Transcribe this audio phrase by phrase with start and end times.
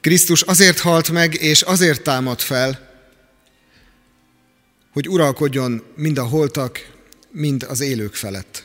[0.00, 2.88] Krisztus azért halt meg, és azért támad fel,
[4.92, 6.90] hogy uralkodjon mind a holtak,
[7.30, 8.64] mind az élők felett.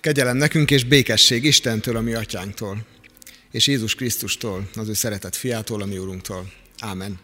[0.00, 2.86] Kegyelem nekünk és békesség Istentől, a mi atyánktól,
[3.50, 6.52] és Jézus Krisztustól, az ő szeretett fiától, a mi úrunktól.
[6.78, 7.18] Ámen.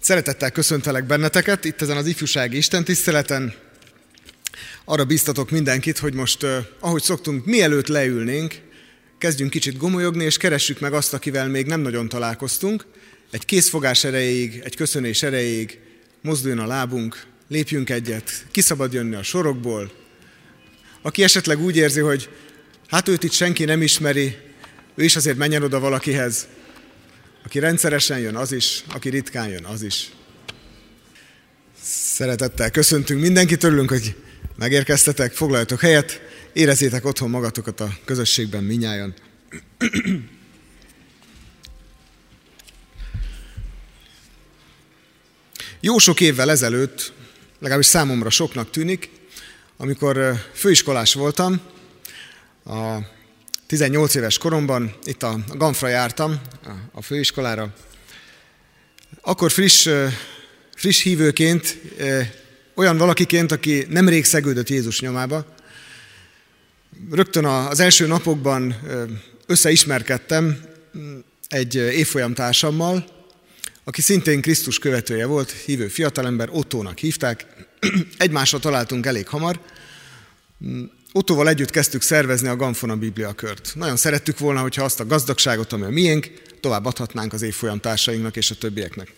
[0.00, 3.54] Szeretettel köszöntelek benneteket itt ezen az ifjúsági Isten tiszteleten.
[4.84, 6.46] Arra biztatok mindenkit, hogy most,
[6.80, 8.67] ahogy szoktunk, mielőtt leülnénk,
[9.18, 12.86] kezdjünk kicsit gomolyogni, és keressük meg azt, akivel még nem nagyon találkoztunk.
[13.30, 15.78] Egy készfogás erejéig, egy köszönés erejéig
[16.20, 19.92] mozduljon a lábunk, lépjünk egyet, kiszabad jönni a sorokból.
[21.02, 22.28] Aki esetleg úgy érzi, hogy
[22.86, 24.36] hát őt itt senki nem ismeri,
[24.94, 26.46] ő is azért menjen oda valakihez.
[27.44, 30.10] Aki rendszeresen jön, az is, aki ritkán jön, az is.
[31.82, 34.16] Szeretettel köszöntünk mindenkit, örülünk, hogy
[34.56, 36.20] megérkeztetek, foglaljatok helyet,
[36.58, 39.14] érezzétek otthon magatokat a közösségben minnyáján.
[45.80, 47.12] Jó sok évvel ezelőtt,
[47.58, 49.10] legalábbis számomra soknak tűnik,
[49.76, 51.60] amikor főiskolás voltam,
[52.64, 52.98] a
[53.66, 56.40] 18 éves koromban, itt a Ganfra jártam,
[56.92, 57.74] a főiskolára,
[59.20, 59.88] akkor friss,
[60.74, 61.78] friss hívőként,
[62.74, 65.56] olyan valakiként, aki nemrég szegődött Jézus nyomába,
[67.10, 68.76] rögtön az első napokban
[69.46, 70.60] összeismerkedtem
[71.48, 73.04] egy évfolyam társammal,
[73.84, 77.46] aki szintén Krisztus követője volt, hívő fiatalember, Ottónak hívták.
[78.18, 79.60] Egymásra találtunk elég hamar.
[81.12, 83.72] Ottóval együtt kezdtük szervezni a Gamfona Biblia kört.
[83.74, 88.36] Nagyon szerettük volna, hogyha azt a gazdagságot, ami a miénk, tovább adhatnánk az évfolyam társainknak
[88.36, 89.12] és a többieknek.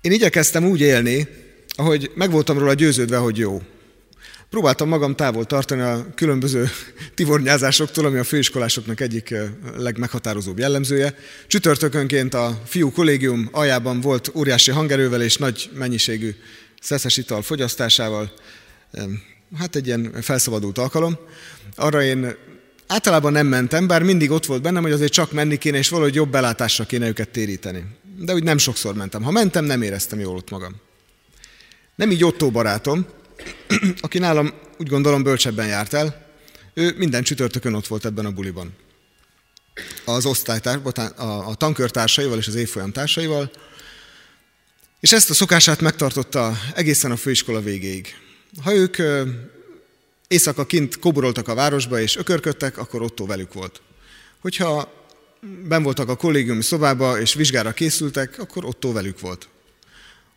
[0.00, 1.28] Én igyekeztem úgy élni,
[1.68, 3.62] ahogy megvoltam róla győződve, hogy jó.
[4.54, 6.68] Próbáltam magam távol tartani a különböző
[7.14, 9.34] tivornyázásoktól, ami a főiskolásoknak egyik
[9.76, 11.14] legmeghatározóbb jellemzője.
[11.46, 16.34] Csütörtökönként a fiú kollégium aljában volt óriási hangerővel és nagy mennyiségű
[16.80, 18.32] szeszes ital fogyasztásával.
[19.58, 21.18] Hát egy ilyen felszabadult alkalom.
[21.76, 22.34] Arra én
[22.86, 26.14] általában nem mentem, bár mindig ott volt bennem, hogy azért csak menni kéne, és valahogy
[26.14, 27.84] jobb belátásra kéne őket téríteni.
[28.18, 29.22] De úgy nem sokszor mentem.
[29.22, 30.74] Ha mentem, nem éreztem jól ott magam.
[31.94, 33.06] Nem így Otto barátom,
[34.00, 36.26] aki nálam úgy gondolom bölcsebben járt el,
[36.74, 38.76] ő minden csütörtökön ott volt ebben a buliban.
[40.04, 40.78] Az osztálytárs,
[41.16, 43.50] a, a tankörtársaival és az évfolyam társaival,
[45.00, 48.14] és ezt a szokását megtartotta egészen a főiskola végéig.
[48.62, 48.96] Ha ők
[50.28, 53.82] éjszaka kint koboroltak a városba és ökörködtek, akkor Otto velük volt.
[54.40, 54.92] Hogyha
[55.68, 59.48] ben voltak a kollégiumi szobába és vizsgára készültek, akkor Otto velük volt.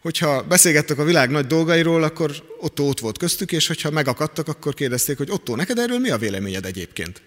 [0.07, 4.73] Hogyha beszélgettek a világ nagy dolgairól, akkor Otto ott volt köztük, és hogyha megakadtak, akkor
[4.73, 7.21] kérdezték, hogy Otto, neked erről mi a véleményed egyébként?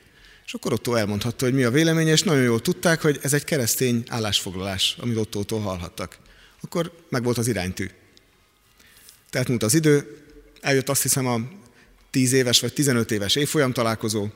[0.47, 3.45] És akkor Otto elmondhatta, hogy mi a véleménye, és nagyon jól tudták, hogy ez egy
[3.45, 6.19] keresztény állásfoglalás, amit Ottótól hallhattak.
[6.61, 7.91] Akkor meg volt az iránytű.
[9.31, 10.23] Tehát múlt az idő,
[10.61, 11.41] eljött azt hiszem a
[12.11, 14.27] 10 éves vagy 15 éves évfolyam találkozó.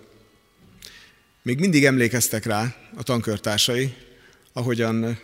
[1.42, 3.94] Még mindig emlékeztek rá a tankörtársai,
[4.52, 5.18] ahogyan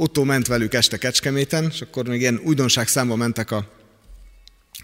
[0.00, 3.68] Otto ment velük este Kecskeméten, és akkor még ilyen újdonság számba mentek a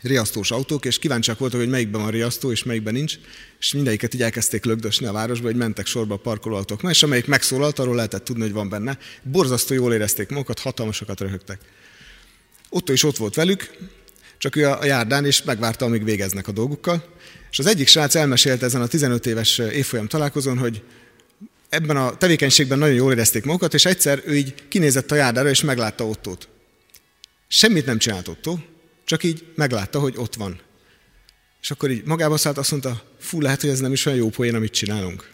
[0.02, 3.18] riasztós autók, és kíváncsiak voltak, hogy melyikben van riasztó, és melyikben nincs,
[3.58, 6.82] és mindegyiket így elkezdték lögdösni a városba, hogy mentek sorba a parkolóautók.
[6.82, 8.98] és amelyik megszólalt, arról lehetett tudni, hogy van benne.
[9.22, 11.60] Borzasztó jól érezték magukat, hatalmasokat röhögtek.
[12.68, 13.70] Otto is ott volt velük,
[14.38, 17.04] csak ő a járdán, és megvárta, amíg végeznek a dolgukkal.
[17.50, 20.82] És az egyik srác elmesélte ezen a 15 éves évfolyam találkozón, hogy
[21.68, 25.62] ebben a tevékenységben nagyon jól érezték magukat, és egyszer ő így kinézett a járdára, és
[25.62, 26.48] meglátta Ottót.
[27.48, 28.58] Semmit nem csinált Otto,
[29.04, 30.60] csak így meglátta, hogy ott van.
[31.62, 34.28] És akkor így magába szállt, azt mondta, fú, lehet, hogy ez nem is olyan jó
[34.28, 35.30] poén, amit csinálunk.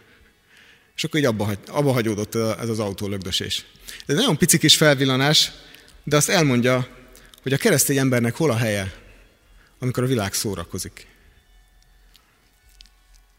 [0.95, 3.65] És akkor így abba, abba hagyódott ez az autó lögdösés.
[4.05, 5.51] Ez nagyon pici kis felvillanás,
[6.03, 6.87] de azt elmondja,
[7.41, 8.93] hogy a keresztény embernek hol a helye,
[9.79, 11.07] amikor a világ szórakozik.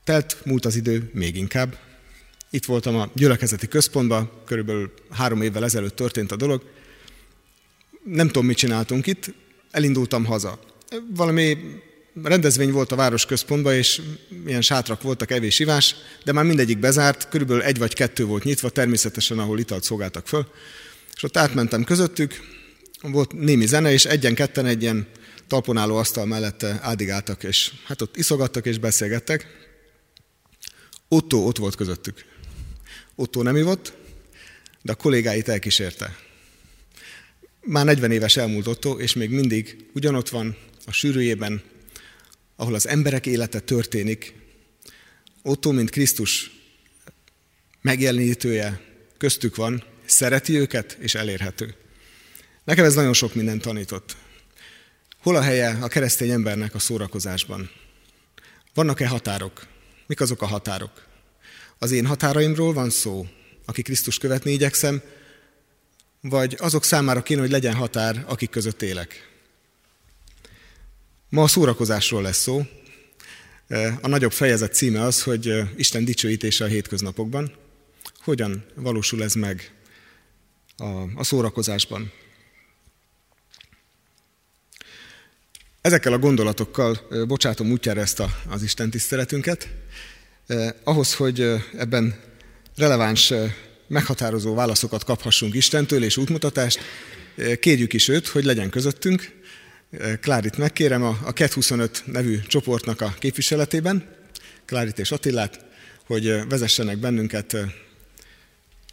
[0.04, 1.78] Telt múlt az idő még inkább,
[2.54, 6.62] itt voltam a gyülekezeti központban, körülbelül három évvel ezelőtt történt a dolog.
[8.04, 9.34] Nem tudom, mit csináltunk itt,
[9.70, 10.60] elindultam haza.
[11.14, 11.58] Valami
[12.22, 14.02] rendezvény volt a városközpontban, és
[14.44, 19.38] milyen sátrak voltak, evés-ivás, de már mindegyik bezárt, körülbelül egy vagy kettő volt nyitva, természetesen,
[19.38, 20.46] ahol italt szolgáltak föl.
[21.14, 22.40] És ott átmentem közöttük,
[23.02, 25.06] volt némi zene, és egyen-ketten egy ilyen
[25.46, 29.46] talponáló asztal mellette ádigáltak, és hát ott iszogattak és beszélgettek.
[31.08, 32.32] Otto ott volt közöttük.
[33.14, 33.96] Otto nem ivott,
[34.82, 36.16] de a kollégáit elkísérte.
[37.60, 40.56] Már 40 éves elmúlt Otto, és még mindig ugyanott van
[40.86, 41.62] a sűrűjében,
[42.56, 44.34] ahol az emberek élete történik.
[45.42, 46.50] Otto, mint Krisztus
[47.80, 48.80] megjelenítője
[49.18, 51.74] köztük van, szereti őket és elérhető.
[52.64, 54.16] Nekem ez nagyon sok mindent tanított.
[55.18, 57.70] Hol a helye a keresztény embernek a szórakozásban?
[58.74, 59.66] Vannak-e határok?
[60.06, 61.13] Mik azok a határok?
[61.78, 63.26] Az én határaimról van szó,
[63.64, 65.02] aki Krisztus követni igyekszem,
[66.20, 69.28] vagy azok számára kéne, hogy legyen határ, akik között élek.
[71.28, 72.62] Ma a szórakozásról lesz szó.
[74.00, 77.52] A nagyobb fejezet címe az, hogy Isten dicsőítése a hétköznapokban.
[78.18, 79.72] Hogyan valósul ez meg
[81.14, 82.12] a, szórakozásban?
[85.80, 89.68] Ezekkel a gondolatokkal bocsátom útjára ezt a, az Isten tiszteletünket.
[90.84, 91.40] Ahhoz, hogy
[91.78, 92.14] ebben
[92.76, 93.32] releváns,
[93.86, 96.80] meghatározó válaszokat kaphassunk Istentől és útmutatást,
[97.60, 99.42] kérjük is őt, hogy legyen közöttünk.
[100.20, 104.08] Klárit megkérem a, a KET 25 nevű csoportnak a képviseletében,
[104.64, 105.64] Klárit és Attilát,
[106.06, 107.56] hogy vezessenek bennünket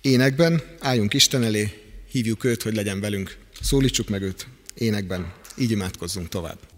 [0.02, 1.70] énekben, álljunk Isten elé,
[2.12, 6.71] hívjuk őt, hogy legyen velünk, szólítsuk meg őt énekben, így imádkozzunk tovább.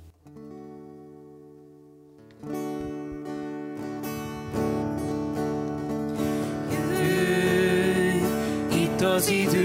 [9.23, 9.62] Az idő,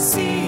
[0.00, 0.39] see.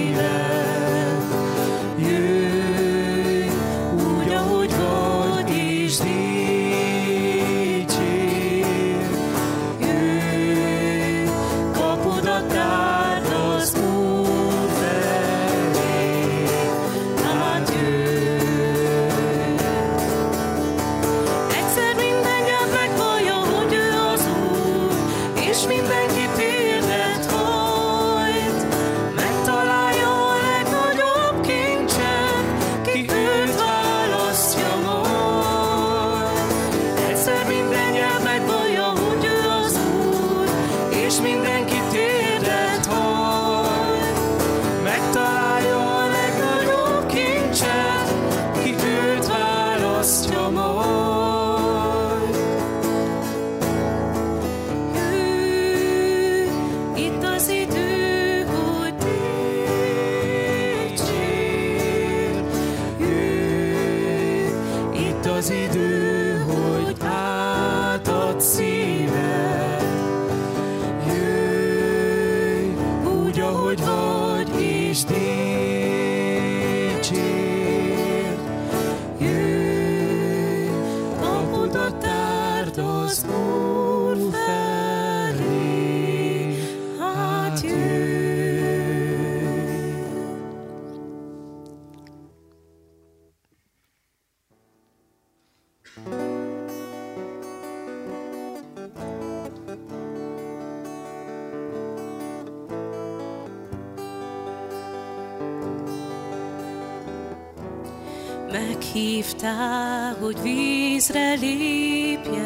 [109.43, 112.43] hagytál, hogy vízre lépjek,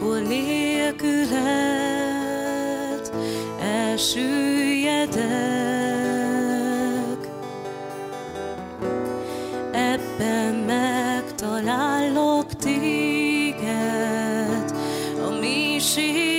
[0.00, 1.40] hol nélküled
[3.60, 5.18] elsüllyedek.
[9.72, 13.64] Ebben megtalállok téged,
[15.26, 16.29] a mélység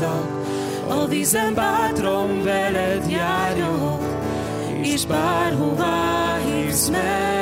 [0.00, 0.24] iszak,
[0.88, 4.02] a vízen bátran veled járok,
[4.82, 7.39] és bárhová hívsz meg.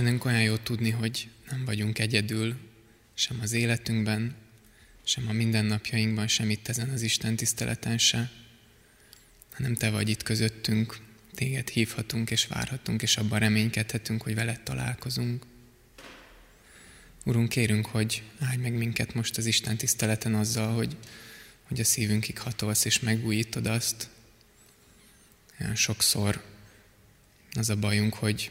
[0.00, 2.56] Istenünk olyan jó tudni, hogy nem vagyunk egyedül,
[3.14, 4.34] sem az életünkben,
[5.04, 8.30] sem a mindennapjainkban, sem itt ezen az Isten tiszteleten se,
[9.52, 10.98] hanem Te vagy itt közöttünk,
[11.34, 15.46] Téged hívhatunk és várhatunk, és abban reménykedhetünk, hogy veled találkozunk.
[17.24, 20.96] Urunk, kérünk, hogy állj meg minket most az Isten tiszteleten azzal, hogy,
[21.62, 24.08] hogy a szívünkig hatolsz és megújítod azt.
[25.60, 26.44] Olyan sokszor
[27.52, 28.50] az a bajunk, hogy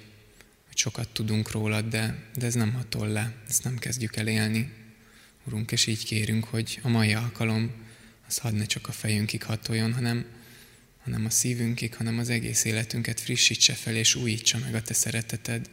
[0.80, 4.74] sokat tudunk rólad, de, de ez nem hatol le, ezt nem kezdjük el élni.
[5.44, 7.72] Urunk, és így kérünk, hogy a mai alkalom
[8.28, 10.26] az hadd ne csak a fejünkig hatoljon, hanem,
[11.04, 15.70] hanem a szívünkig, hanem az egész életünket frissítse fel, és újítsa meg a Te szereteted.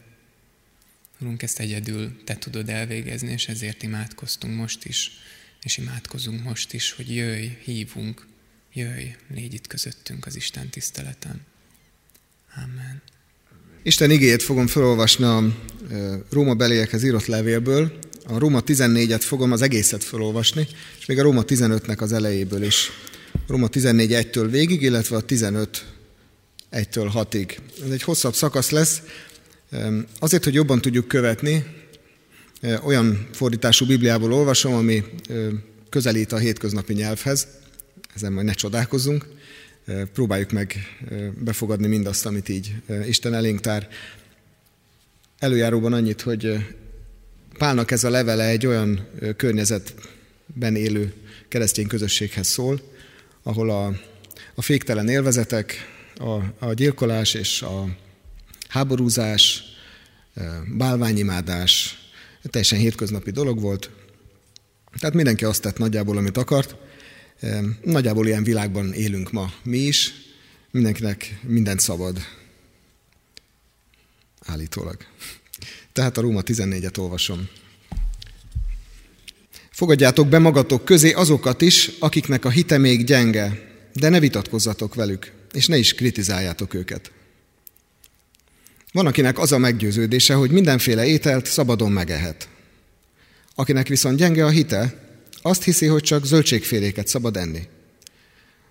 [1.19, 5.11] Urunk, ezt egyedül Te tudod elvégezni, és ezért imádkoztunk most is,
[5.61, 8.27] és imádkozunk most is, hogy jöjj, hívunk,
[8.73, 11.45] jöjj, légy itt közöttünk az Isten tiszteleten.
[12.55, 13.01] Amen.
[13.83, 15.43] Isten igéjét fogom felolvasni a
[16.29, 17.91] Róma beliekhez írott levélből.
[18.27, 20.67] A Róma 14-et fogom az egészet felolvasni,
[20.99, 22.91] és még a Róma 15-nek az elejéből is.
[23.47, 25.85] Róma 14 1-től végig, illetve a 15
[26.71, 27.57] 1-től 6-ig.
[27.85, 29.01] Ez egy hosszabb szakasz lesz.
[30.19, 31.65] Azért, hogy jobban tudjuk követni,
[32.83, 35.03] olyan fordítású Bibliából olvasom, ami
[35.89, 37.47] közelít a hétköznapi nyelvhez.
[38.15, 39.25] Ezen majd ne csodálkozzunk
[40.13, 40.75] próbáljuk meg
[41.37, 42.75] befogadni mindazt, amit így
[43.07, 43.87] Isten elénk tár.
[45.39, 46.65] Előjáróban annyit, hogy
[47.57, 51.13] Pálnak ez a levele egy olyan környezetben élő
[51.47, 52.81] keresztény közösséghez szól,
[53.43, 53.85] ahol a,
[54.55, 55.75] a féktelen élvezetek,
[56.15, 57.85] a, a gyilkolás és a
[58.67, 59.63] háborúzás,
[60.77, 61.99] bálványimádás
[62.41, 63.89] teljesen hétköznapi dolog volt.
[64.99, 66.75] Tehát mindenki azt tett nagyjából, amit akart,
[67.83, 70.13] Nagyjából ilyen világban élünk ma mi is,
[70.71, 72.17] mindenkinek mindent szabad.
[74.45, 74.97] Állítólag.
[75.93, 77.47] Tehát a Róma 14-et olvasom.
[79.71, 85.31] Fogadjátok be magatok közé azokat is, akiknek a hite még gyenge, de ne vitatkozzatok velük,
[85.53, 87.11] és ne is kritizáljátok őket.
[88.91, 92.49] Van, akinek az a meggyőződése, hogy mindenféle ételt szabadon megehet.
[93.55, 95.06] Akinek viszont gyenge a hite,
[95.41, 97.61] azt hiszi, hogy csak zöldségféléket szabad enni.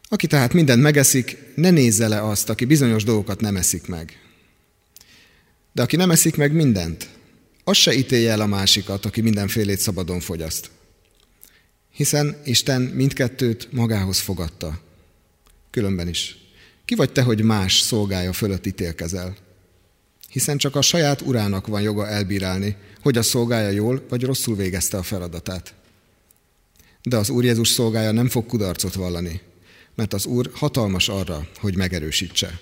[0.08, 4.20] Aki tehát mindent megeszik, ne nézze le azt, aki bizonyos dolgokat nem eszik meg.
[5.72, 7.08] De aki nem eszik meg mindent,
[7.64, 10.70] az se ítélje el a másikat, aki mindenfélét szabadon fogyaszt.
[11.92, 14.80] Hiszen Isten mindkettőt magához fogadta.
[15.70, 16.38] Különben is.
[16.84, 19.36] Ki vagy te, hogy más szolgája fölött ítélkezel?
[20.28, 24.96] Hiszen csak a saját urának van joga elbírálni, hogy a szolgája jól vagy rosszul végezte
[24.96, 25.74] a feladatát.
[27.08, 29.40] De az Úr Jézus szolgája nem fog kudarcot vallani,
[29.94, 32.60] mert az Úr hatalmas arra, hogy megerősítse.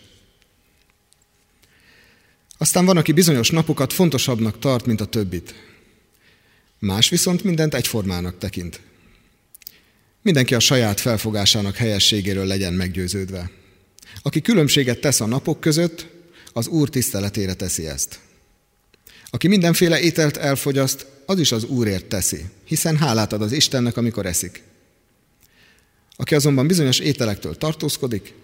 [2.58, 5.54] Aztán van, aki bizonyos napokat fontosabbnak tart, mint a többit.
[6.78, 8.80] Más viszont mindent egyformának tekint.
[10.22, 13.50] Mindenki a saját felfogásának helyességéről legyen meggyőződve.
[14.22, 16.06] Aki különbséget tesz a napok között,
[16.52, 18.18] az Úr tiszteletére teszi ezt.
[19.30, 24.26] Aki mindenféle ételt elfogyaszt, az is az Úrért teszi, hiszen hálát ad az Istennek, amikor
[24.26, 24.62] eszik.
[26.16, 28.34] Aki azonban bizonyos ételektől tartózkodik,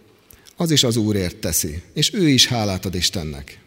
[0.56, 3.60] az is az Úrért teszi, és ő is hálát ad Istennek.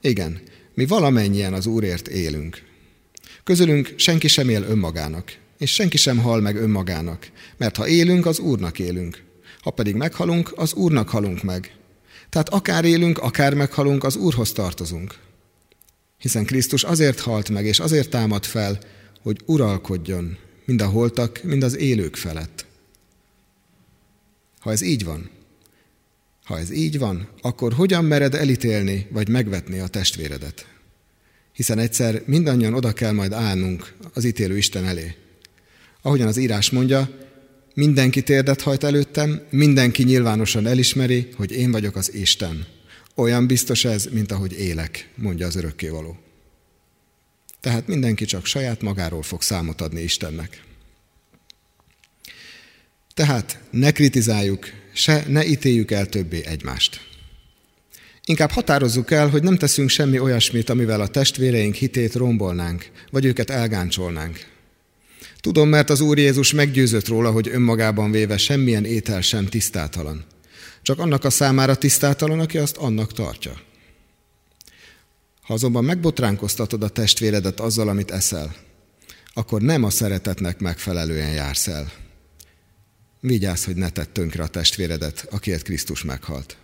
[0.00, 0.40] Igen,
[0.74, 2.62] mi valamennyien az Úrért élünk.
[3.44, 8.38] Közülünk senki sem él önmagának, és senki sem hal meg önmagának, mert ha élünk, az
[8.38, 9.22] Úrnak élünk.
[9.60, 11.74] Ha pedig meghalunk, az Úrnak halunk meg.
[12.28, 15.18] Tehát akár élünk, akár meghalunk, az Úrhoz tartozunk.
[16.22, 18.78] Hiszen Krisztus azért halt meg, és azért támad fel,
[19.22, 22.66] hogy uralkodjon mind a holtak, mind az élők felett.
[24.60, 25.30] Ha ez így van,
[26.44, 30.66] ha ez így van, akkor hogyan mered elítélni vagy megvetni a testvéredet?
[31.52, 35.14] Hiszen egyszer mindannyian oda kell majd állnunk az ítélő Isten elé.
[36.02, 37.10] Ahogyan az írás mondja,
[37.74, 42.66] mindenki térdet hajt előttem, mindenki nyilvánosan elismeri, hogy én vagyok az Isten.
[43.14, 46.16] Olyan biztos ez, mint ahogy élek, mondja az örökkévaló.
[47.60, 50.62] Tehát mindenki csak saját magáról fog számot adni Istennek.
[53.14, 57.00] Tehát ne kritizáljuk, se ne ítéljük el többé egymást.
[58.24, 63.50] Inkább határozzuk el, hogy nem teszünk semmi olyasmit, amivel a testvéreink hitét rombolnánk, vagy őket
[63.50, 64.46] elgáncsolnánk.
[65.40, 70.24] Tudom, mert az Úr Jézus meggyőzött róla, hogy önmagában véve semmilyen étel sem tisztátalan.
[70.82, 73.60] Csak annak a számára tisztátalan, aki azt annak tartja.
[75.42, 78.54] Ha azonban megbotránkoztatod a testvéredet azzal, amit eszel,
[79.34, 81.92] akkor nem a szeretetnek megfelelően jársz el.
[83.20, 86.56] Vigyázz, hogy ne tedd tönkre a testvéredet, akiért Krisztus meghalt.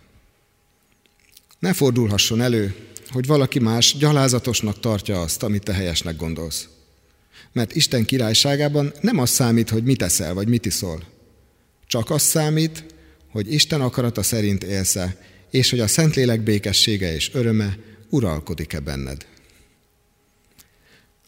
[1.59, 2.75] Ne fordulhasson elő,
[3.09, 6.67] hogy valaki más gyalázatosnak tartja azt, amit te helyesnek gondolsz.
[7.51, 11.03] Mert Isten királyságában nem az számít, hogy mit eszel, vagy mit iszol.
[11.87, 12.85] Csak az számít,
[13.31, 14.97] hogy Isten akarata szerint élsz
[15.51, 17.77] és hogy a Szentlélek békessége és öröme
[18.09, 19.25] uralkodik-e benned.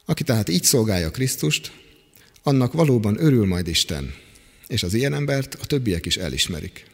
[0.05, 1.71] Aki tehát így szolgálja Krisztust,
[2.43, 4.13] annak valóban örül majd Isten,
[4.67, 6.85] és az ilyen embert a többiek is elismerik.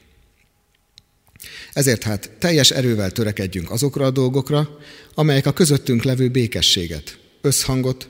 [1.73, 4.79] Ezért hát teljes erővel törekedjünk azokra a dolgokra,
[5.13, 8.09] amelyek a közöttünk levő békességet, összhangot,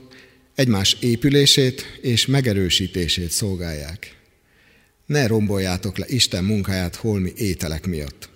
[0.54, 4.17] egymás épülését és megerősítését szolgálják.
[5.08, 8.28] Ne romboljátok le Isten munkáját holmi ételek miatt.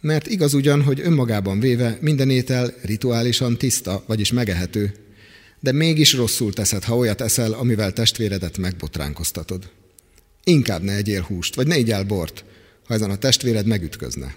[0.00, 4.94] Mert igaz ugyan, hogy önmagában véve minden étel rituálisan tiszta, vagyis megehető,
[5.60, 9.70] de mégis rosszul teszed, ha olyat eszel, amivel testvéredet megbotránkoztatod.
[10.44, 12.44] Inkább ne egyél húst, vagy ne igyál bort,
[12.86, 14.36] ha ezen a testvéred megütközne.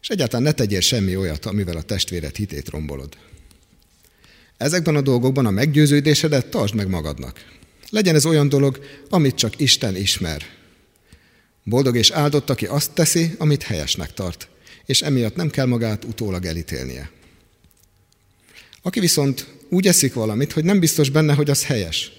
[0.00, 3.16] És egyáltalán ne tegyél semmi olyat, amivel a testvéred hitét rombolod.
[4.56, 7.58] Ezekben a dolgokban a meggyőződésedet tartsd meg magadnak.
[7.90, 10.42] Legyen ez olyan dolog, amit csak Isten ismer.
[11.64, 14.48] Boldog és áldott, aki azt teszi, amit helyesnek tart,
[14.86, 17.10] és emiatt nem kell magát utólag elítélnie.
[18.82, 22.12] Aki viszont úgy eszik valamit, hogy nem biztos benne, hogy az helyes,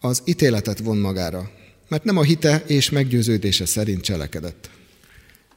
[0.00, 1.50] az ítéletet von magára,
[1.88, 4.70] mert nem a hite és meggyőződése szerint cselekedett.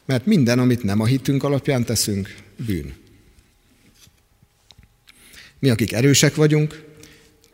[0.06, 2.94] Mert minden, amit nem a hitünk alapján teszünk, bűn.
[5.60, 6.84] Mi, akik erősek vagyunk,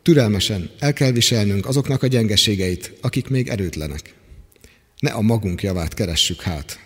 [0.02, 4.14] türelmesen el kell viselnünk azoknak a gyengeségeit, akik még erőtlenek.
[4.98, 6.80] Ne a magunk javát keressük hát,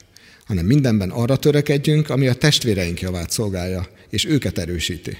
[0.44, 5.16] hanem mindenben arra törekedjünk, ami a testvéreink javát szolgálja, és őket erősíti.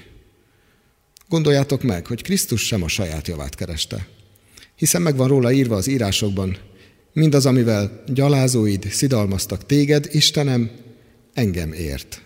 [1.29, 4.07] Gondoljátok meg, hogy Krisztus sem a saját javát kereste,
[4.75, 6.57] hiszen meg van róla írva az írásokban,
[7.13, 10.71] mindaz, amivel gyalázóid szidalmaztak téged, Istenem,
[11.33, 12.21] engem ért.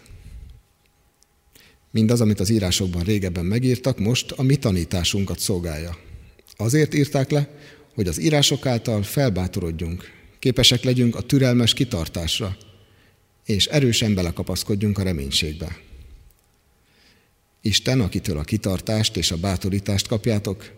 [1.91, 5.97] Mindaz, amit az írásokban régebben megírtak, most a mi tanításunkat szolgálja.
[6.55, 7.49] Azért írták le,
[7.93, 10.03] hogy az írások által felbátorodjunk,
[10.39, 12.57] képesek legyünk a türelmes kitartásra,
[13.45, 15.79] és erősen belekapaszkodjunk a reménységbe.
[17.61, 20.71] Isten, akitől a kitartást és a bátorítást kapjátok,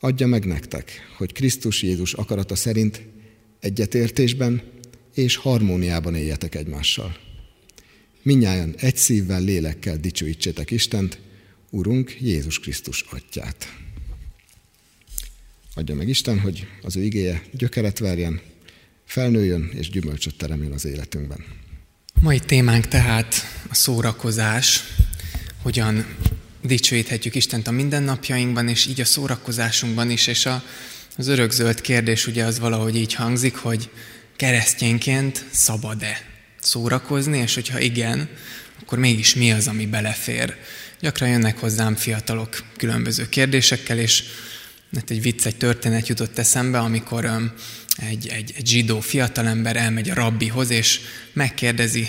[0.00, 3.02] adja meg nektek, hogy Krisztus Jézus akarata szerint
[3.60, 4.62] egyetértésben
[5.14, 7.16] és harmóniában éljetek egymással.
[8.24, 11.18] Minnyáján egy szívvel, lélekkel dicsőítsétek Istent,
[11.70, 13.76] Urunk Jézus Krisztus atyát.
[15.74, 18.40] Adja meg Isten, hogy az ő igéje gyökeret verjen,
[19.04, 21.44] felnőjön és gyümölcsöt teremjen az életünkben.
[22.20, 23.34] Mai témánk tehát
[23.68, 24.84] a szórakozás,
[25.62, 26.06] hogyan
[26.62, 30.62] dicsőíthetjük Istent a mindennapjainkban, és így a szórakozásunkban is, és a,
[31.16, 33.90] az örökzöld kérdés ugye az valahogy így hangzik, hogy
[34.36, 36.33] keresztényként szabad-e
[36.64, 38.28] szórakozni, és hogyha igen,
[38.80, 40.56] akkor mégis mi az, ami belefér.
[41.00, 44.24] Gyakran jönnek hozzám fiatalok különböző kérdésekkel, és
[44.94, 47.24] hát egy vicc, egy történet jutott eszembe, amikor
[47.96, 51.00] egy, egy, egy zsidó fiatalember elmegy a rabbihoz, és
[51.32, 52.08] megkérdezi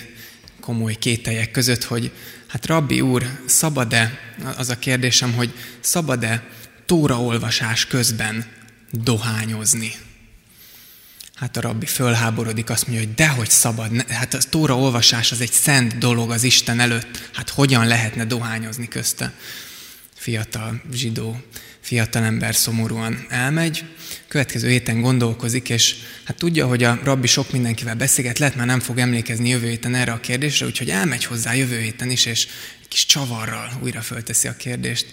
[0.59, 2.11] komoly kételjek között, hogy
[2.47, 4.19] hát rabbi úr, szabad-e,
[4.57, 6.43] az a kérdésem, hogy szabad-e
[6.85, 8.45] tóraolvasás közben
[8.91, 9.91] dohányozni?
[11.35, 15.51] Hát a rabbi fölháborodik, azt mondja, hogy dehogy szabad, hát a tóra olvasás az egy
[15.51, 19.33] szent dolog az Isten előtt, hát hogyan lehetne dohányozni közte?
[20.13, 21.41] Fiatal zsidó,
[21.79, 23.85] fiatal ember szomorúan elmegy,
[24.27, 28.79] következő héten gondolkozik, és hát tudja, hogy a rabbi sok mindenkivel beszélget, lehet már nem
[28.79, 32.47] fog emlékezni jövő héten erre a kérdésre, úgyhogy elmegy hozzá jövő héten is, és
[32.81, 35.05] egy kis csavarral újra fölteszi a kérdést.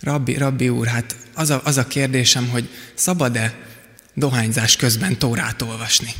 [0.00, 3.74] Rabbi, rabbi úr, hát az a, az a kérdésem, hogy szabad-e
[4.16, 6.14] dohányzás közben Tórát olvasni.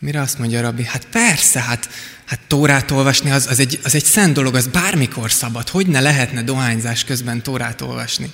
[0.00, 1.88] Mire azt mondja a rabbi, hát persze, hát,
[2.24, 5.68] hát Tórát olvasni az, az, egy, az egy szent dolog, az bármikor szabad.
[5.68, 8.30] Hogy ne lehetne dohányzás közben Tórát olvasni?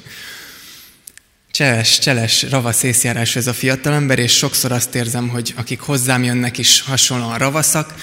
[1.50, 6.58] Cseles, cseles, ravasz észjárás ez a fiatalember, és sokszor azt érzem, hogy akik hozzám jönnek
[6.58, 7.94] is hasonlóan ravaszak,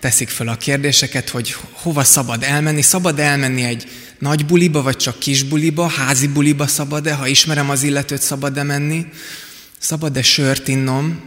[0.00, 2.82] teszik fel a kérdéseket, hogy hova szabad elmenni.
[2.82, 7.82] Szabad elmenni egy nagy buliba, vagy csak kis buliba, házi buliba szabad-e, ha ismerem az
[7.82, 9.06] illetőt, szabad-e menni
[9.82, 11.20] szabad-e sört innom,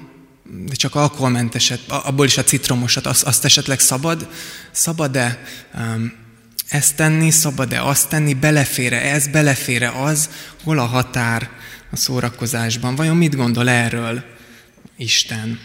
[0.65, 4.29] de csak alkoholmenteset, abból is a citromosat, azt, azt esetleg szabad?
[4.71, 5.43] Szabad-e
[5.77, 6.13] um,
[6.67, 10.29] ezt tenni, szabad-e azt tenni, belefére ez, belefére az,
[10.63, 11.49] hol a határ
[11.91, 12.95] a szórakozásban?
[12.95, 14.23] Vajon mit gondol erről
[14.97, 15.59] Isten?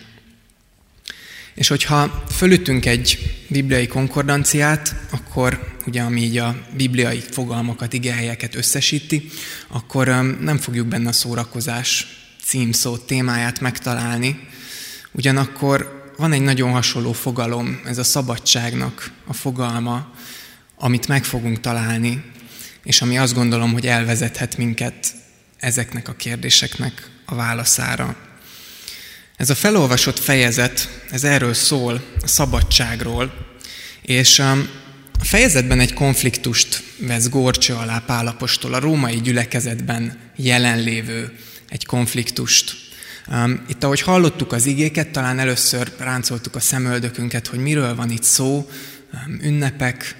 [1.54, 9.28] És hogyha fölütünk egy bibliai konkordanciát, akkor ugye ami így a bibliai fogalmakat, igehelyeket összesíti,
[9.68, 12.19] akkor um, nem fogjuk benne a szórakozás
[12.50, 14.48] címszó témáját megtalálni.
[15.12, 20.12] Ugyanakkor van egy nagyon hasonló fogalom, ez a szabadságnak a fogalma,
[20.76, 22.24] amit meg fogunk találni,
[22.84, 25.14] és ami azt gondolom, hogy elvezethet minket
[25.56, 28.16] ezeknek a kérdéseknek a válaszára.
[29.36, 33.32] Ez a felolvasott fejezet, ez erről szól, a szabadságról,
[34.02, 34.68] és um,
[35.20, 41.32] a fejezetben egy konfliktust vesz Gorcső alá Pálapostól, a római gyülekezetben jelenlévő
[41.70, 42.76] egy konfliktust.
[43.68, 48.70] Itt, ahogy hallottuk az igéket, talán először ráncoltuk a szemöldökünket, hogy miről van itt szó,
[49.40, 50.16] ünnepek,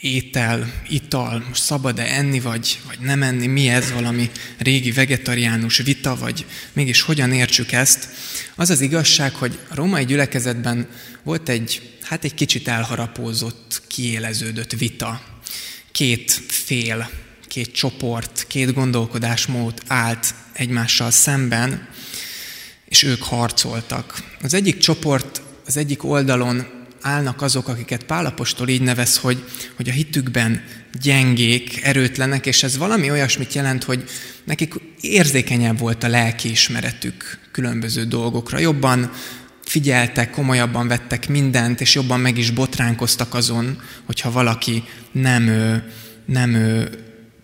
[0.00, 6.16] étel, ital, most szabad-e enni, vagy, vagy nem enni, mi ez, valami régi vegetariánus vita,
[6.16, 8.08] vagy mégis hogyan értsük ezt.
[8.54, 10.88] Az az igazság, hogy a római gyülekezetben
[11.22, 15.22] volt egy, hát egy kicsit elharapózott, kiéleződött vita.
[15.92, 17.10] Két fél,
[17.48, 21.88] két csoport, két gondolkodásmód állt egymással szemben,
[22.84, 24.22] és ők harcoltak.
[24.42, 26.66] Az egyik csoport, az egyik oldalon
[27.00, 29.44] állnak azok, akiket Pálapostól így nevez, hogy,
[29.76, 30.64] hogy a hitükben
[31.00, 34.04] gyengék, erőtlenek, és ez valami olyasmit jelent, hogy
[34.44, 38.58] nekik érzékenyebb volt a lelkiismeretük különböző dolgokra.
[38.58, 39.10] Jobban
[39.64, 45.44] figyeltek, komolyabban vettek mindent, és jobban meg is botránkoztak azon, hogyha valaki nem,
[46.24, 46.56] nem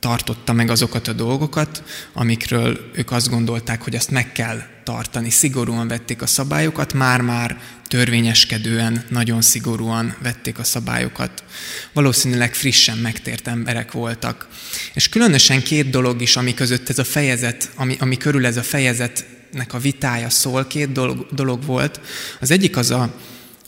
[0.07, 5.31] tartotta meg azokat a dolgokat, amikről ők azt gondolták, hogy azt meg kell tartani.
[5.31, 11.45] Szigorúan vették a szabályokat, már-már törvényeskedően, nagyon szigorúan vették a szabályokat.
[11.93, 14.49] Valószínűleg frissen megtért emberek voltak.
[14.95, 18.63] És különösen két dolog is, ami között ez a fejezet, ami, ami körül ez a
[18.63, 22.01] fejezetnek a vitája szól, két dolog, dolog volt.
[22.41, 23.15] Az egyik az a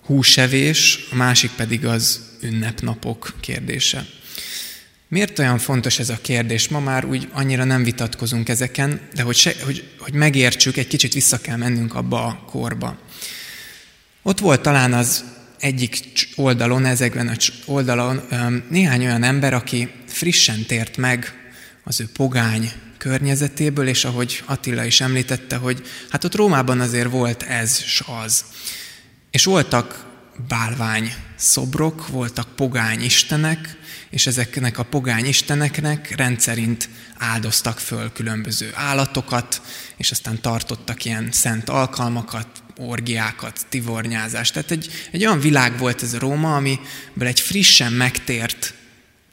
[0.02, 4.06] húsevés, a másik pedig az ünnepnapok kérdése.
[5.08, 6.68] Miért olyan fontos ez a kérdés?
[6.68, 11.12] Ma már úgy annyira nem vitatkozunk ezeken, de hogy, se, hogy, hogy megértsük, egy kicsit
[11.12, 12.98] vissza kell mennünk abba a korba.
[14.22, 15.24] Ott volt talán az
[15.58, 15.98] egyik
[16.36, 18.20] oldalon, ezekben a oldalon
[18.70, 21.32] néhány olyan ember, aki frissen tért meg
[21.84, 27.42] az ő pogány környezetéből, és ahogy Attila is említette, hogy hát ott Rómában azért volt
[27.42, 28.44] ez s az.
[29.30, 30.06] És voltak
[30.48, 33.77] bálvány szobrok, voltak pogány istenek,
[34.10, 39.62] és ezeknek a pogány isteneknek rendszerint áldoztak föl különböző állatokat,
[39.96, 44.52] és aztán tartottak ilyen szent alkalmakat, orgiákat, tivornyázást.
[44.52, 48.74] Tehát egy, egy olyan világ volt ez a Róma, amiből egy frissen megtért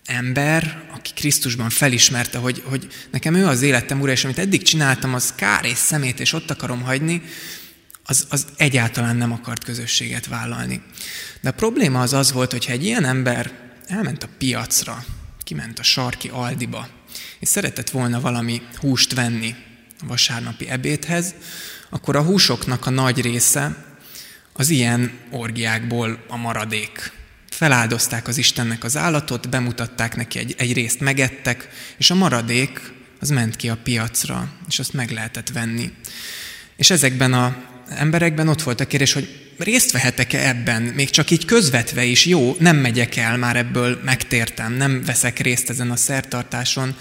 [0.06, 5.14] ember, aki Krisztusban felismerte, hogy, hogy nekem ő az életem ura, és amit eddig csináltam,
[5.14, 7.22] az kár és szemét, és ott akarom hagyni,
[8.04, 10.82] az, az egyáltalán nem akart közösséget vállalni.
[11.42, 15.06] De a probléma az az volt, hogy egy ilyen ember elment a piacra,
[15.44, 16.88] kiment a sarki Aldiba,
[17.40, 19.56] és szeretett volna valami húst venni
[20.02, 21.34] a vasárnapi ebédhez,
[21.90, 23.86] akkor a húsoknak a nagy része
[24.54, 27.12] az ilyen orgiákból a maradék.
[27.50, 33.30] Feláldozták az Istennek az állatot, bemutatták neki egy, egy részt, megettek, és a maradék az
[33.30, 35.92] ment ki a piacra, és azt meg lehetett venni.
[36.76, 41.46] És ezekben a emberekben ott volt a kérdés, hogy részt vehetek-e ebben, még csak így
[41.46, 46.96] közvetve is, jó, nem megyek el, már ebből megtértem, nem veszek részt ezen a szertartáson,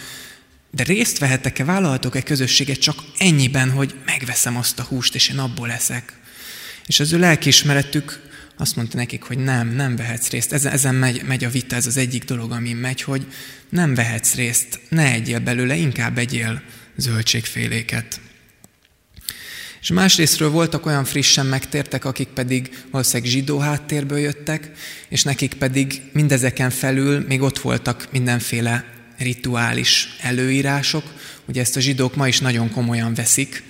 [0.70, 5.66] de részt vehetek-e, vállalhatok-e közösséget csak ennyiben, hogy megveszem azt a húst, és én abból
[5.66, 6.12] leszek.
[6.86, 8.20] És az ő lelkiismeretük
[8.56, 10.52] azt mondta nekik, hogy nem, nem vehetsz részt.
[10.52, 13.26] Ezen, ezen megy, megy a vita, ez az egyik dolog, ami megy, hogy
[13.68, 16.62] nem vehetsz részt, ne egyél belőle, inkább egyél
[16.96, 18.20] zöldségféléket.
[19.84, 24.70] És másrésztről voltak olyan frissen megtértek, akik pedig valószínűleg zsidó háttérből jöttek,
[25.08, 28.84] és nekik pedig mindezeken felül még ott voltak mindenféle
[29.18, 31.04] rituális előírások.
[31.44, 33.62] Ugye ezt a zsidók ma is nagyon komolyan veszik,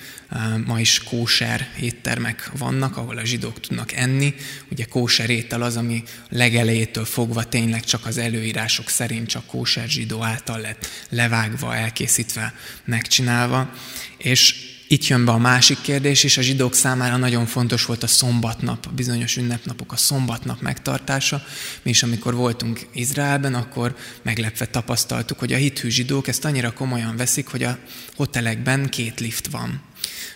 [0.66, 4.35] ma is kóser éttermek vannak, ahol a zsidók tudnak enni.
[4.70, 10.22] Ugye kóser étel az, ami legelejétől fogva tényleg csak az előírások szerint csak kóser zsidó
[10.22, 13.72] által lett levágva, elkészítve, megcsinálva.
[14.18, 18.07] És itt jön be a másik kérdés, és a zsidók számára nagyon fontos volt a
[18.07, 21.42] szombatnap, a bizonyos ünnepnapok, a szombatnap megtartása.
[21.83, 27.16] Mi is, amikor voltunk Izraelben, akkor meglepve tapasztaltuk, hogy a hithű zsidók ezt annyira komolyan
[27.16, 27.79] veszik, hogy a
[28.16, 29.81] hotelekben két lift van.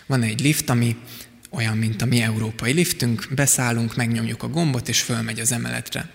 [0.05, 0.95] Van egy lift, ami
[1.49, 6.11] olyan, mint a mi európai liftünk, beszállunk, megnyomjuk a gombot, és fölmegy az emeletre.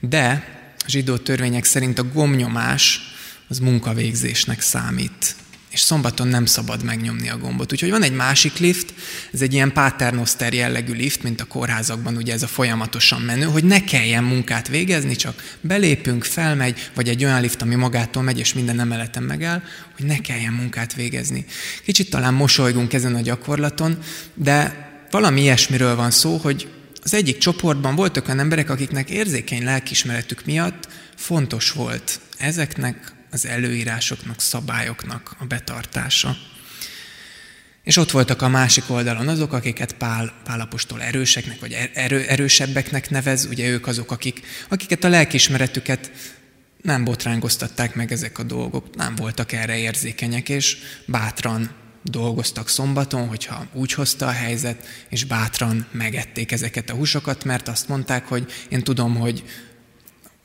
[0.00, 3.00] De a zsidó törvények szerint a gomnyomás
[3.48, 5.36] az munkavégzésnek számít
[5.70, 7.72] és szombaton nem szabad megnyomni a gombot.
[7.72, 8.94] Úgyhogy van egy másik lift,
[9.32, 13.64] ez egy ilyen paternoster jellegű lift, mint a kórházakban, ugye ez a folyamatosan menő, hogy
[13.64, 18.54] ne kelljen munkát végezni, csak belépünk, felmegy, vagy egy olyan lift, ami magától megy, és
[18.54, 19.62] minden emeleten megáll,
[19.96, 21.44] hogy ne kelljen munkát végezni.
[21.84, 23.98] Kicsit talán mosolygunk ezen a gyakorlaton,
[24.34, 26.68] de valami ilyesmiről van szó, hogy
[27.02, 34.40] az egyik csoportban voltak olyan emberek, akiknek érzékeny lelkismeretük miatt fontos volt ezeknek az előírásoknak,
[34.40, 36.36] szabályoknak a betartása.
[37.82, 43.10] És ott voltak a másik oldalon azok, akiket Pál, Pálapostól erőseknek, vagy er, erő, erősebbeknek
[43.10, 46.10] nevez, ugye ők azok, akik, akiket a lelkismeretüket
[46.82, 51.70] nem botránkoztatták meg ezek a dolgok, nem voltak erre érzékenyek, és bátran
[52.02, 57.88] dolgoztak szombaton, hogyha úgy hozta a helyzet, és bátran megették ezeket a húsokat, mert azt
[57.88, 59.44] mondták, hogy én tudom, hogy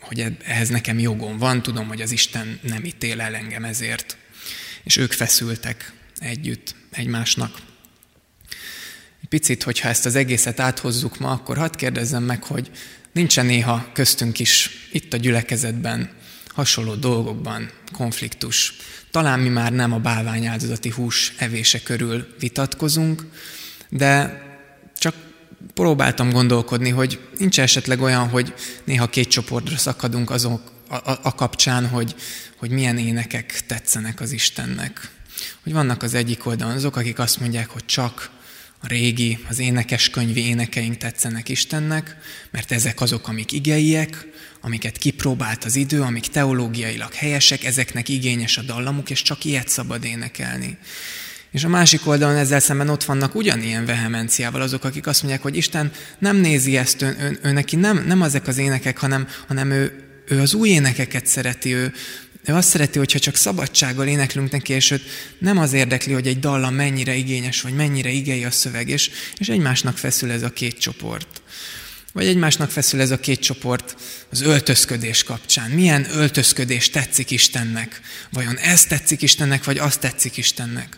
[0.03, 4.17] hogy ehhez nekem jogom van, tudom, hogy az Isten nem ítél el engem ezért.
[4.83, 7.57] És ők feszültek együtt egymásnak.
[9.21, 12.71] Egy picit, hogyha ezt az egészet áthozzuk ma, akkor hadd kérdezzem meg, hogy
[13.11, 16.09] nincsen néha köztünk is itt a gyülekezetben
[16.47, 18.73] hasonló dolgokban konfliktus.
[19.11, 23.23] Talán mi már nem a bálványáldozati hús evése körül vitatkozunk,
[23.89, 24.41] de
[24.97, 25.15] csak
[25.73, 31.35] próbáltam gondolkodni, hogy nincs esetleg olyan, hogy néha két csoportra szakadunk azok a, a, a
[31.35, 32.15] kapcsán, hogy,
[32.57, 35.11] hogy milyen énekek tetszenek az Istennek.
[35.63, 38.31] Hogy vannak az egyik oldalon azok, akik azt mondják, hogy csak
[38.79, 42.17] a régi, az énekeskönyvi énekeink tetszenek Istennek,
[42.51, 44.27] mert ezek azok, amik igeiek,
[44.61, 50.03] amiket kipróbált az idő, amik teológiailag helyesek, ezeknek igényes a dallamuk, és csak ilyet szabad
[50.03, 50.77] énekelni.
[51.53, 55.55] És a másik oldalon ezzel szemben ott vannak ugyanilyen vehemenciával azok, akik azt mondják, hogy
[55.55, 59.71] Isten nem nézi ezt, ő, ő, ő neki nem, nem ezek az énekek, hanem, hanem
[59.71, 61.93] ő, ő az új énekeket szereti, ő,
[62.45, 65.03] ő azt szereti, hogyha csak szabadsággal éneklünk neki, és őt
[65.37, 69.49] nem az érdekli, hogy egy dallam mennyire igényes, vagy mennyire igei a szöveg, és, és
[69.49, 71.41] egymásnak feszül ez a két csoport.
[72.13, 73.95] Vagy egymásnak feszül ez a két csoport
[74.29, 75.71] az öltözködés kapcsán.
[75.71, 78.01] Milyen öltözködés tetszik Istennek?
[78.29, 80.97] Vajon ez tetszik Istennek, vagy az tetszik Istennek?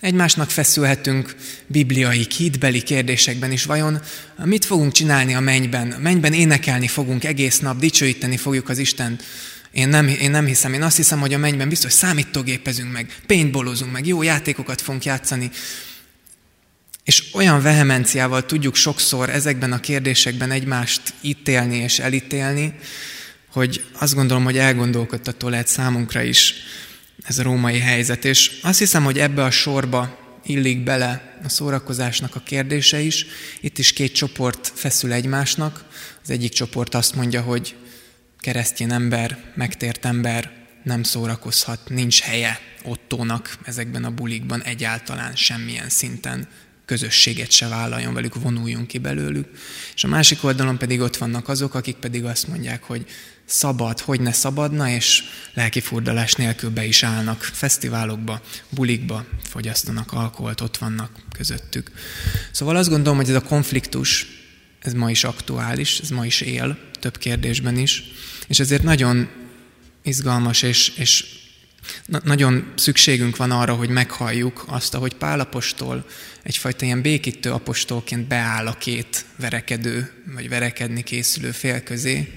[0.00, 3.64] Egymásnak feszülhetünk bibliai, hitbeli kérdésekben is.
[3.64, 4.00] Vajon
[4.44, 5.92] mit fogunk csinálni a mennyben?
[5.92, 9.22] A mennyben énekelni fogunk egész nap, dicsőíteni fogjuk az Istent.
[9.70, 13.92] Én nem, én nem hiszem, én azt hiszem, hogy a mennyben biztos számítógépezünk meg, paintballozunk
[13.92, 15.50] meg, jó játékokat fogunk játszani.
[17.04, 22.74] És olyan vehemenciával tudjuk sokszor ezekben a kérdésekben egymást ítélni és elítélni,
[23.50, 26.54] hogy azt gondolom, hogy elgondolkodtató lehet számunkra is,
[27.28, 28.24] ez a római helyzet.
[28.24, 33.26] És azt hiszem, hogy ebbe a sorba illik bele a szórakozásnak a kérdése is.
[33.60, 35.84] Itt is két csoport feszül egymásnak.
[36.22, 37.76] Az egyik csoport azt mondja, hogy
[38.38, 40.52] keresztény ember, megtért ember
[40.82, 46.48] nem szórakozhat, nincs helye ottónak ezekben a bulikban egyáltalán semmilyen szinten
[46.88, 49.48] közösséget se vállaljon velük, vonuljunk ki belőlük.
[49.94, 53.06] És a másik oldalon pedig ott vannak azok, akik pedig azt mondják, hogy
[53.44, 55.22] szabad, hogy ne szabadna, és
[55.54, 61.90] lelkifurdalás nélkül be is állnak fesztiválokba, bulikba, fogyasztanak alkoholt, ott vannak közöttük.
[62.52, 64.26] Szóval azt gondolom, hogy ez a konfliktus
[64.78, 68.04] ez ma is aktuális, ez ma is él, több kérdésben is,
[68.46, 69.28] és ezért nagyon
[70.02, 71.24] izgalmas és, és
[72.06, 76.06] na- nagyon szükségünk van arra, hogy meghalljuk azt, ahogy Pálapostól
[76.42, 82.32] egyfajta ilyen békítő apostolként beáll a két verekedő, vagy verekedni készülő fél közé,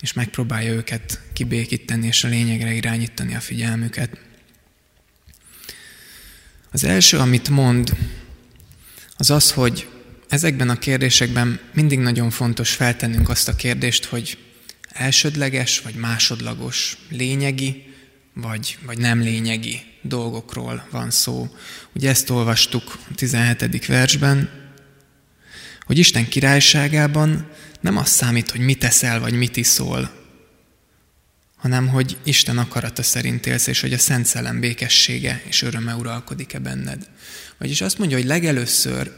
[0.00, 4.10] és megpróbálja őket kibékíteni, és a lényegre irányítani a figyelmüket.
[6.70, 7.96] Az első, amit mond,
[9.16, 9.88] az az, hogy
[10.28, 14.38] ezekben a kérdésekben mindig nagyon fontos feltennünk azt a kérdést, hogy
[14.88, 17.87] elsődleges vagy másodlagos, lényegi
[18.40, 21.48] vagy, vagy nem lényegi dolgokról van szó.
[21.92, 23.86] Ugye ezt olvastuk a 17.
[23.86, 24.50] versben,
[25.80, 30.10] hogy Isten királyságában nem az számít, hogy mit teszel, vagy mit iszol,
[31.56, 36.58] hanem hogy Isten akarata szerint élsz, és hogy a Szent Szellem békessége és öröme uralkodik-e
[36.58, 37.08] benned.
[37.58, 39.12] Vagyis azt mondja, hogy legelőször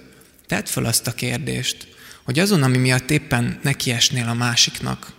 [0.46, 1.88] tedd fel azt a kérdést,
[2.22, 5.12] hogy azon, ami miatt éppen nekiesnél a másiknak,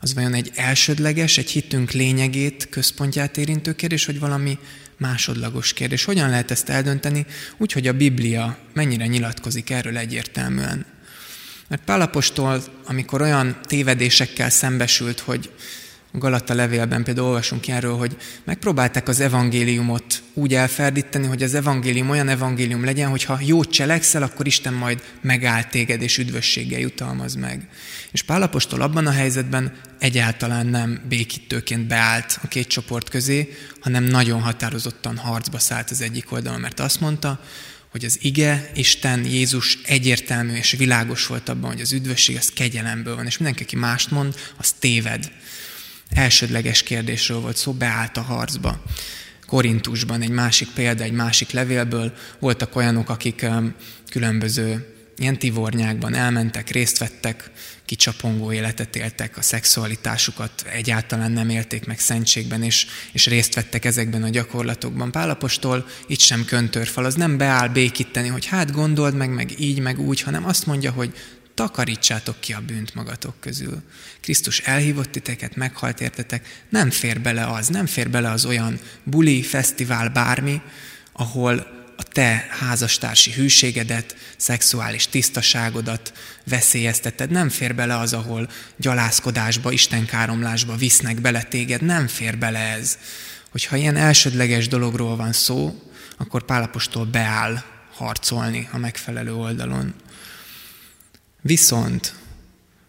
[0.00, 4.58] az vajon egy elsődleges, egy hitünk lényegét, központját érintő kérdés, vagy valami
[4.96, 6.04] másodlagos kérdés.
[6.04, 7.26] Hogyan lehet ezt eldönteni?
[7.56, 10.86] Úgy, hogy a Biblia mennyire nyilatkozik erről egyértelműen.
[11.68, 15.50] Mert Pálapostól, amikor olyan tévedésekkel szembesült, hogy
[16.12, 22.28] Galata levélben például olvasunk erről, hogy megpróbálták az evangéliumot úgy elferdíteni, hogy az evangélium olyan
[22.28, 27.68] evangélium legyen, hogy ha jót cselekszel, akkor Isten majd megáll téged és üdvösséggel jutalmaz meg.
[28.10, 34.40] És Pálapostól abban a helyzetben egyáltalán nem békítőként beállt a két csoport közé, hanem nagyon
[34.40, 37.40] határozottan harcba szállt az egyik oldalon, mert azt mondta,
[37.90, 43.16] hogy az ige, Isten, Jézus egyértelmű és világos volt abban, hogy az üdvösség az kegyelemből
[43.16, 45.30] van, és mindenki, aki mást mond, az téved
[46.10, 48.82] elsődleges kérdésről volt szó, beállt a harcba.
[49.46, 53.46] Korintusban egy másik példa, egy másik levélből voltak olyanok, akik
[54.10, 57.50] különböző ilyen tivornyákban elmentek, részt vettek,
[57.84, 64.22] kicsapongó életet éltek, a szexualitásukat egyáltalán nem élték meg szentségben, és, és részt vettek ezekben
[64.22, 65.10] a gyakorlatokban.
[65.10, 70.00] Pálapostól itt sem köntörfal, az nem beáll békíteni, hogy hát gondold meg, meg így, meg
[70.00, 71.12] úgy, hanem azt mondja, hogy
[71.54, 73.82] takarítsátok ki a bűnt magatok közül.
[74.20, 79.42] Krisztus elhívott titeket, meghalt értetek, nem fér bele az, nem fér bele az olyan buli,
[79.42, 80.60] fesztivál, bármi,
[81.12, 86.12] ahol a te házastársi hűségedet, szexuális tisztaságodat
[86.44, 87.30] veszélyezteted.
[87.30, 91.82] Nem fér bele az, ahol gyalázkodásba, istenkáromlásba visznek bele téged.
[91.82, 92.98] Nem fér bele ez.
[93.50, 95.82] Hogyha ilyen elsődleges dologról van szó,
[96.16, 97.62] akkor Pálapostól beáll
[97.94, 99.94] harcolni a megfelelő oldalon.
[101.40, 102.14] Viszont,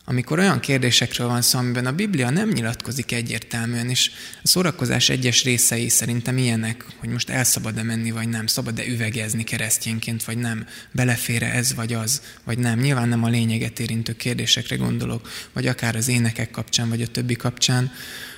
[0.10, 4.12] amikor olyan kérdésekről van szó, amiben a Biblia nem nyilatkozik egyértelműen, és
[4.43, 9.43] a szórakozás egyes részei szerintem ilyenek, hogy most el szabad-e menni, vagy nem, szabad-e üvegezni
[9.43, 12.80] keresztényként, vagy nem, belefére ez, vagy az, vagy nem.
[12.80, 17.36] Nyilván nem a lényeget érintő kérdésekre gondolok, vagy akár az énekek kapcsán, vagy a többi
[17.36, 17.91] kapcsán,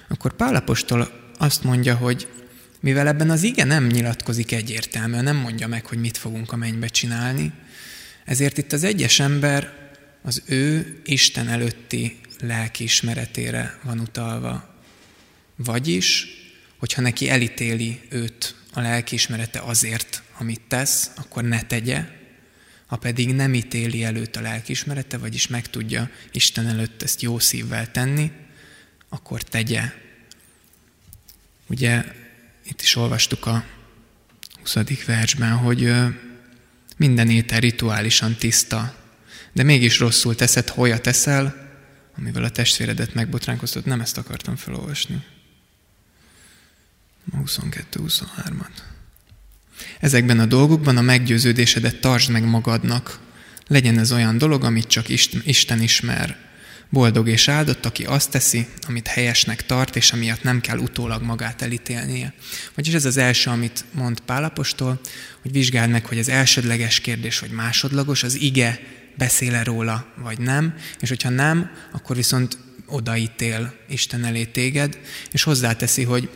[0.08, 2.28] akkor Pálapostól azt mondja, hogy
[2.80, 6.88] mivel ebben az ige nem nyilatkozik egyértelműen, nem mondja meg, hogy mit fogunk a mennybe
[6.88, 7.52] csinálni,
[8.26, 9.81] ezért itt az egyes ember
[10.22, 14.76] az ő Isten előtti lelkiismeretére van utalva.
[15.56, 16.28] Vagyis,
[16.78, 22.06] hogyha neki elítéli őt a lelkiismerete azért, amit tesz, akkor ne tegye,
[22.86, 27.92] ha pedig nem ítéli előtt a lelkiismerete, vagyis meg tudja Isten előtt ezt jó szívvel
[27.92, 28.32] tenni,
[29.10, 29.94] akkor tegye.
[31.68, 32.04] Ugye
[32.64, 33.66] itt is olvastuk a
[34.60, 34.76] 20.
[35.06, 35.94] versben, hogy
[36.98, 39.01] minden étel rituálisan tiszta,
[39.54, 41.70] de mégis rosszul teszed, holya teszel,
[42.18, 43.86] amivel a testvéredet megbotránkoztat.
[43.86, 45.24] Nem ezt akartam felolvasni.
[47.32, 48.82] A 22-23-at.
[50.00, 53.20] Ezekben a dolgokban a meggyőződésedet tartsd meg magadnak.
[53.68, 55.10] Legyen ez olyan dolog, amit csak
[55.44, 56.50] Isten ismer.
[56.90, 61.62] Boldog és áldott, aki azt teszi, amit helyesnek tart, és amiatt nem kell utólag magát
[61.62, 62.34] elítélnie.
[62.76, 65.00] Vagyis ez az első, amit mond Pálapostól,
[65.42, 68.80] hogy vizsgáld meg, hogy az elsődleges kérdés, vagy másodlagos, az ige
[69.18, 75.00] beszél-e róla, vagy nem, és hogyha nem, akkor viszont odaítél Isten elé téged,
[75.32, 76.30] és hozzáteszi, hogy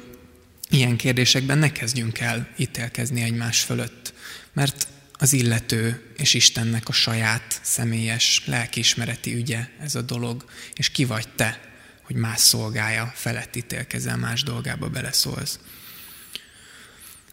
[0.69, 4.13] ilyen kérdésekben ne kezdjünk el ítélkezni egymás fölött,
[4.53, 11.05] mert az illető és Istennek a saját személyes lelkiismereti ügye ez a dolog, és ki
[11.05, 11.59] vagy te,
[12.01, 15.59] hogy más szolgája felett ítélkezel, más dolgába beleszólsz.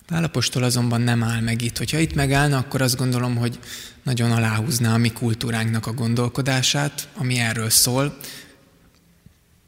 [0.06, 1.78] Pálapostól azonban nem áll meg itt.
[1.78, 3.58] Hogyha itt megállna, akkor azt gondolom, hogy
[4.02, 8.16] nagyon aláhúzná a mi kultúránknak a gondolkodását, ami erről szól.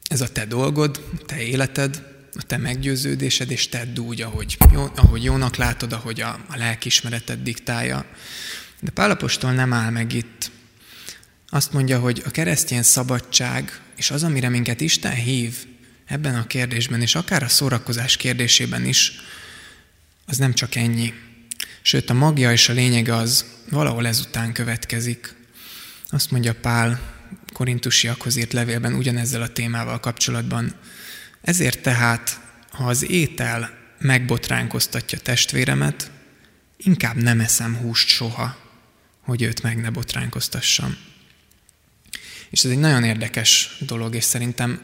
[0.07, 5.23] Ez a te dolgod, te életed, a te meggyőződésed, és tedd úgy, ahogy, jó, ahogy
[5.23, 8.05] jónak látod, ahogy a, a lelkismereted diktálja.
[8.79, 10.51] De Pálapostól nem áll meg itt.
[11.49, 15.65] azt mondja, hogy a keresztény szabadság, és az, amire minket Isten hív
[16.05, 19.13] ebben a kérdésben, és akár a szórakozás kérdésében is,
[20.25, 21.13] az nem csak ennyi.
[21.81, 25.35] Sőt, a magja és a lényege az valahol ezután következik.
[26.09, 27.13] Azt mondja Pál
[27.53, 30.75] korintusiakhoz írt levélben ugyanezzel a témával kapcsolatban.
[31.41, 36.11] Ezért tehát, ha az étel megbotránkoztatja testvéremet,
[36.77, 38.57] inkább nem eszem húst soha,
[39.21, 40.97] hogy őt meg ne botránkoztassam.
[42.49, 44.81] És ez egy nagyon érdekes dolog, és szerintem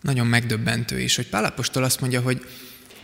[0.00, 2.46] nagyon megdöbbentő is, hogy Pálapostól azt mondja, hogy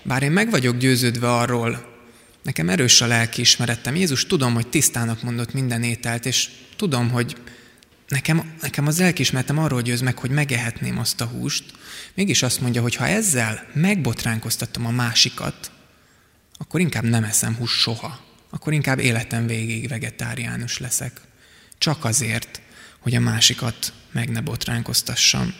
[0.09, 1.96] bár én meg vagyok győződve arról,
[2.42, 7.36] nekem erős a lelkiismeretem, Jézus tudom, hogy tisztának mondott minden ételt, és tudom, hogy
[8.09, 11.64] nekem, nekem az lelkiismeretem arról győz meg, hogy megehetném azt a húst,
[12.14, 15.70] mégis azt mondja, hogy ha ezzel megbotránkoztatom a másikat,
[16.59, 18.20] akkor inkább nem eszem húst soha.
[18.50, 21.20] Akkor inkább életem végig vegetáriánus leszek.
[21.78, 22.61] Csak azért,
[22.98, 25.54] hogy a másikat meg ne botránkoztassam.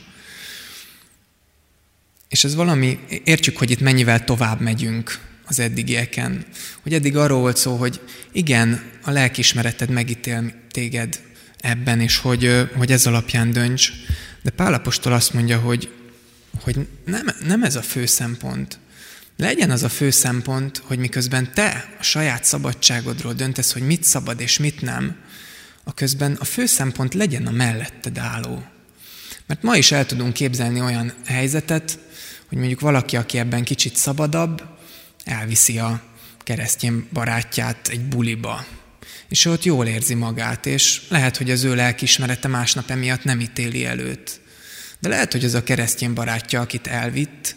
[2.29, 6.45] És ez valami, értjük, hogy itt mennyivel tovább megyünk az eddigieken.
[6.83, 8.01] Hogy eddig arról volt szó, hogy
[8.33, 11.21] igen, a lelkismereted megítél téged
[11.61, 13.93] ebben, és hogy, hogy ez alapján dönts.
[14.43, 15.93] De Pálapostól azt mondja, hogy,
[16.61, 18.79] hogy nem, nem ez a fő szempont.
[19.37, 24.41] Legyen az a fő szempont, hogy miközben te a saját szabadságodról döntesz, hogy mit szabad
[24.41, 25.17] és mit nem,
[25.85, 28.65] a közben a fő szempont legyen a melletted álló.
[29.47, 31.99] Mert ma is el tudunk képzelni olyan helyzetet,
[32.49, 34.63] hogy mondjuk valaki, aki ebben kicsit szabadabb,
[35.25, 36.03] elviszi a
[36.39, 38.67] keresztény barátját egy buliba,
[39.29, 43.85] és ott jól érzi magát, és lehet, hogy az ő lelkismerete másnap emiatt nem ítéli
[43.85, 44.41] előtt.
[44.99, 47.57] De lehet, hogy az a keresztény barátja, akit elvitt,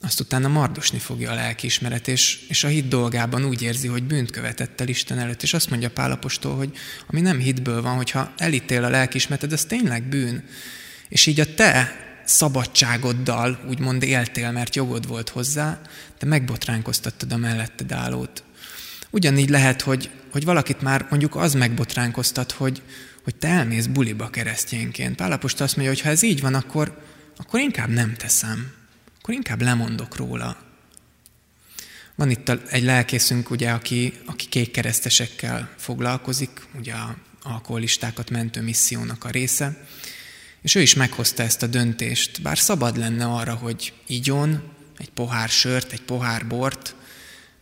[0.00, 4.30] azt utána mardosni fogja a lelkiismeret, és, és a hit dolgában úgy érzi, hogy bűnt
[4.30, 6.76] követett el Isten előtt, és azt mondja Pálapostól, hogy
[7.06, 10.44] ami nem hitből van, hogyha elítél a lelkiismereted, az tényleg bűn.
[11.08, 11.96] És így a te
[12.32, 15.80] szabadságoddal úgymond éltél, mert jogod volt hozzá,
[16.18, 18.44] de megbotránkoztattad a melletted állót.
[19.10, 22.82] Ugyanígy lehet, hogy, hogy valakit már mondjuk az megbotránkoztat, hogy,
[23.24, 25.16] hogy te elmész buliba keresztényként.
[25.16, 27.02] Pálapostól azt mondja, hogy ha ez így van, akkor,
[27.36, 28.80] akkor inkább nem teszem
[29.22, 30.56] akkor inkább lemondok róla.
[32.14, 39.30] Van itt egy lelkészünk, ugye, aki, aki kékkeresztesekkel foglalkozik, ugye a alkoholistákat mentő missziónak a
[39.30, 39.86] része,
[40.62, 44.62] és ő is meghozta ezt a döntést, bár szabad lenne arra, hogy igyon
[44.98, 46.94] egy pohár sört, egy pohár bort,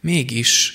[0.01, 0.75] mégis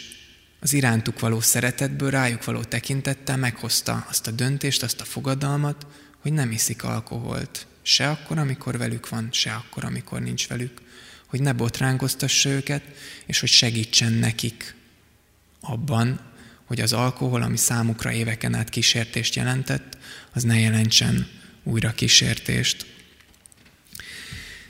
[0.60, 5.88] az irántuk való szeretetből, rájuk való tekintettel meghozta azt a döntést, azt a fogadalmat,
[6.22, 7.68] hogy nem iszik alkoholt.
[7.82, 10.82] Se akkor, amikor velük van, se akkor, amikor nincs velük.
[11.26, 12.84] Hogy ne botránkoztassa őket,
[13.26, 14.76] és hogy segítsen nekik
[15.62, 16.20] abban,
[16.66, 19.98] hogy az alkohol, ami számukra éveken át kísértést jelentett,
[20.34, 21.28] az ne jelentsen
[21.66, 22.86] újra kísértést.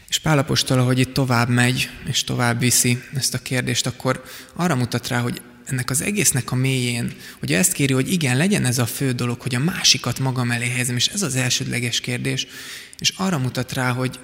[0.09, 4.23] És Pálapostól, ahogy itt tovább megy, és tovább viszi ezt a kérdést, akkor
[4.53, 8.65] arra mutat rá, hogy ennek az egésznek a mélyén, hogy ezt kéri, hogy igen, legyen
[8.65, 12.47] ez a fő dolog, hogy a másikat magam elé helyezem, és ez az elsődleges kérdés,
[12.99, 14.19] és arra mutat rá, hogy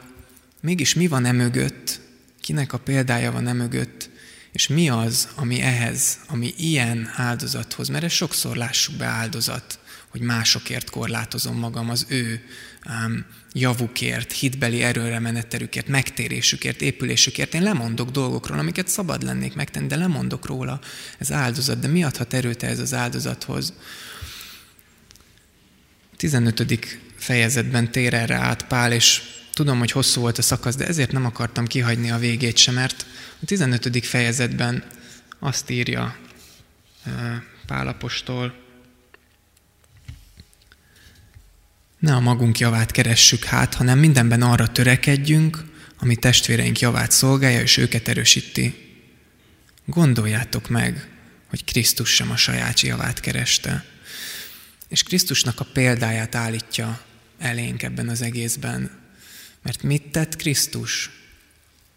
[0.62, 2.00] mégis mi van e mögött,
[2.42, 4.10] kinek a példája van e mögött,
[4.52, 9.80] és mi az, ami ehhez, ami ilyen áldozathoz, mert ez sokszor lássuk be áldozat,
[10.12, 12.44] hogy másokért korlátozom magam, az ő
[12.86, 17.54] um, javukért, hitbeli erőre meneterükért, megtérésükért, épülésükért.
[17.54, 20.80] Én lemondok dolgokról, amiket szabad lennék megtenni, de lemondok róla.
[21.18, 23.74] Ez áldozat, de mi adhat erőt ez az áldozathoz?
[26.18, 26.88] 15.
[27.18, 29.22] fejezetben tér erre át Pál, és
[29.54, 33.06] tudom, hogy hosszú volt a szakasz, de ezért nem akartam kihagyni a végét sem, mert
[33.42, 34.06] a 15.
[34.06, 34.84] fejezetben
[35.40, 36.16] azt írja
[37.66, 38.61] Pálapostól,
[42.02, 45.64] Ne a magunk javát keressük hát, hanem mindenben arra törekedjünk,
[46.00, 48.76] ami testvéreink javát szolgálja, és őket erősíti.
[49.86, 51.08] Gondoljátok meg,
[51.50, 53.86] hogy Krisztus sem a saját javát kereste.
[54.88, 57.02] És Krisztusnak a példáját állítja
[57.38, 58.92] elénk ebben az egészben.
[59.62, 61.10] Mert mit tett Krisztus?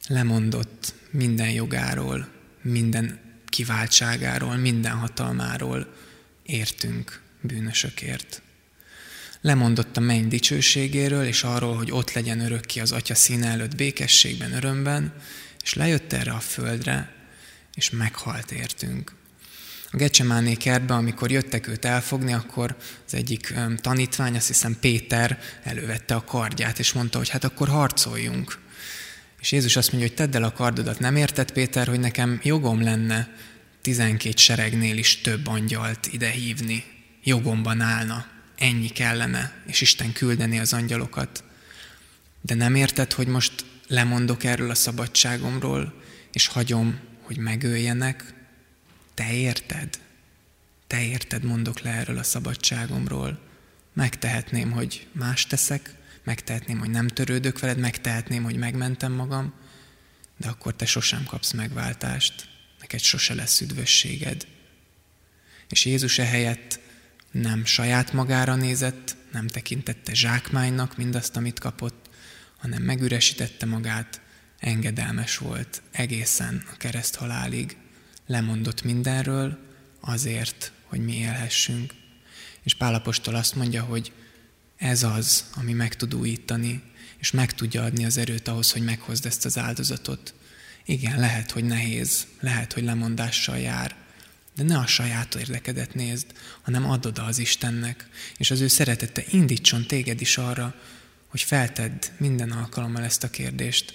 [0.08, 2.28] Lemondott minden jogáról,
[2.62, 5.94] minden kiváltságáról, minden hatalmáról
[6.42, 8.42] értünk bűnösökért
[9.44, 14.52] lemondott a menny dicsőségéről, és arról, hogy ott legyen örökké az Atya színe előtt békességben,
[14.52, 15.12] örömben,
[15.62, 17.12] és lejött erre a földre,
[17.74, 19.14] és meghalt értünk.
[19.90, 22.76] A Gecsemáné kertbe, amikor jöttek őt elfogni, akkor
[23.06, 28.58] az egyik tanítvány, azt hiszem Péter elővette a kardját, és mondta, hogy hát akkor harcoljunk.
[29.40, 30.98] És Jézus azt mondja, hogy tedd el a kardodat.
[30.98, 33.34] Nem érted, Péter, hogy nekem jogom lenne
[33.82, 36.84] tizenkét seregnél is több angyalt ide hívni.
[37.22, 41.44] Jogomban állna ennyi kellene, és Isten küldeni az angyalokat.
[42.40, 46.02] De nem érted, hogy most lemondok erről a szabadságomról,
[46.32, 48.34] és hagyom, hogy megöljenek?
[49.14, 49.98] Te érted?
[50.86, 53.40] Te érted, mondok le erről a szabadságomról.
[53.92, 55.94] Megtehetném, hogy más teszek,
[56.24, 59.52] megtehetném, hogy nem törődök veled, megtehetném, hogy megmentem magam,
[60.36, 62.48] de akkor te sosem kapsz megváltást,
[62.80, 64.46] neked sose lesz üdvösséged.
[65.68, 66.80] És Jézus ehelyett
[67.42, 72.10] nem saját magára nézett, nem tekintette zsákmánynak mindazt, amit kapott,
[72.58, 74.20] hanem megüresítette magát,
[74.58, 77.76] engedelmes volt egészen a kereszt halálig,
[78.26, 79.58] lemondott mindenről
[80.00, 81.92] azért, hogy mi élhessünk.
[82.62, 84.12] És Pálapostól azt mondja, hogy
[84.76, 86.82] ez az, ami meg tud újítani,
[87.18, 90.34] és meg tudja adni az erőt ahhoz, hogy meghozd ezt az áldozatot.
[90.84, 94.03] Igen, lehet, hogy nehéz, lehet, hogy lemondással jár,
[94.54, 96.26] de ne a saját érdekedet nézd,
[96.62, 100.74] hanem add oda az Istennek, és az ő szeretete indítson téged is arra,
[101.26, 103.94] hogy feltedd minden alkalommal ezt a kérdést,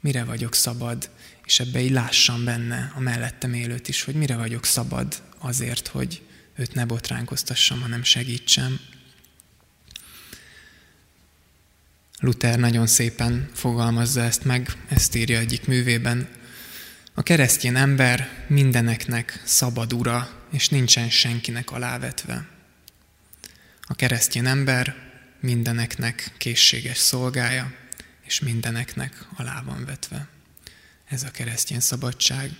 [0.00, 1.10] mire vagyok szabad,
[1.44, 6.22] és ebbe így lássam benne a mellettem élőt is, hogy mire vagyok szabad azért, hogy
[6.56, 8.80] őt ne botránkoztassam, hanem segítsem.
[12.18, 16.28] Luther nagyon szépen fogalmazza ezt meg, ezt írja egyik művében.
[17.14, 22.46] A keresztény ember mindeneknek szabad ura, és nincsen senkinek alávetve.
[23.82, 24.96] A keresztény ember
[25.40, 27.74] mindeneknek készséges szolgája,
[28.24, 30.28] és mindeneknek alá van vetve.
[31.08, 32.50] Ez a keresztény szabadság.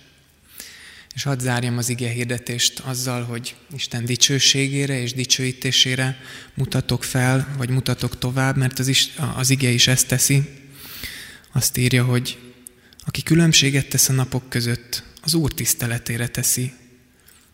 [1.13, 6.19] És hadd zárjam az ige hirdetést azzal, hogy Isten dicsőségére és dicsőítésére
[6.53, 10.61] mutatok fel, vagy mutatok tovább, mert az, is, az ige is ezt teszi.
[11.51, 12.52] Azt írja, hogy
[13.05, 16.73] aki különbséget tesz a napok között, az Úr tiszteletére teszi.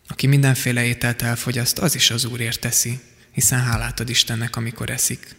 [0.08, 3.00] Aki mindenféle ételt elfogyaszt, az is az Úrért teszi,
[3.32, 5.36] hiszen hálát ad Istennek, amikor eszik.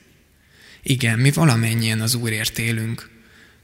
[0.82, 3.10] Igen, mi valamennyien az Úrért élünk.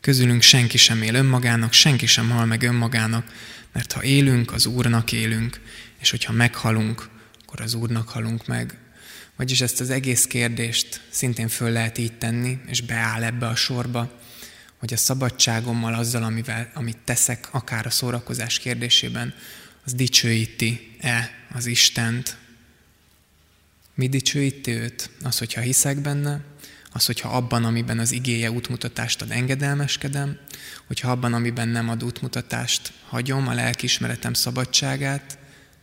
[0.00, 3.32] Közülünk senki sem él önmagának, senki sem hal meg önmagának,
[3.72, 5.60] mert ha élünk, az Úrnak élünk,
[6.00, 7.08] és hogyha meghalunk,
[7.42, 8.78] akkor az Úrnak halunk meg.
[9.36, 14.20] Vagyis ezt az egész kérdést szintén föl lehet így tenni, és beáll ebbe a sorba,
[14.78, 19.34] hogy a szabadságommal, azzal, amivel, amit teszek, akár a szórakozás kérdésében,
[19.84, 22.36] az dicsőíti-e az Istent.
[23.94, 25.10] Mi dicsőíti őt?
[25.22, 26.40] Az, hogyha hiszek benne,
[26.92, 30.38] az, hogyha abban, amiben az igéje útmutatást ad, engedelmeskedem,
[30.86, 35.38] hogyha abban, amiben nem ad útmutatást, hagyom a lelkismeretem szabadságát,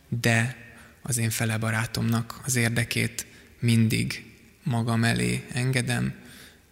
[0.08, 0.56] de
[1.02, 3.26] az én fele barátomnak az érdekét
[3.58, 4.24] mindig
[4.62, 6.14] magam elé engedem,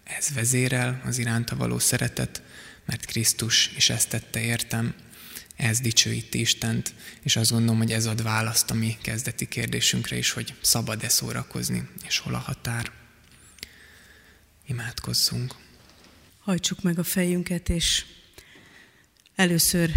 [0.04, 2.42] ez vezérel az iránta való szeretet,
[2.84, 4.94] mert Krisztus is ezt tette értem,
[5.56, 10.30] ez dicsőíti Istent, és azt gondolom, hogy ez ad választ a mi kezdeti kérdésünkre is,
[10.30, 12.92] hogy szabad-e szórakozni, és hol a határ.
[14.66, 15.54] Imádkozzunk.
[16.38, 18.04] Hajtsuk meg a fejünket, és
[19.34, 19.90] először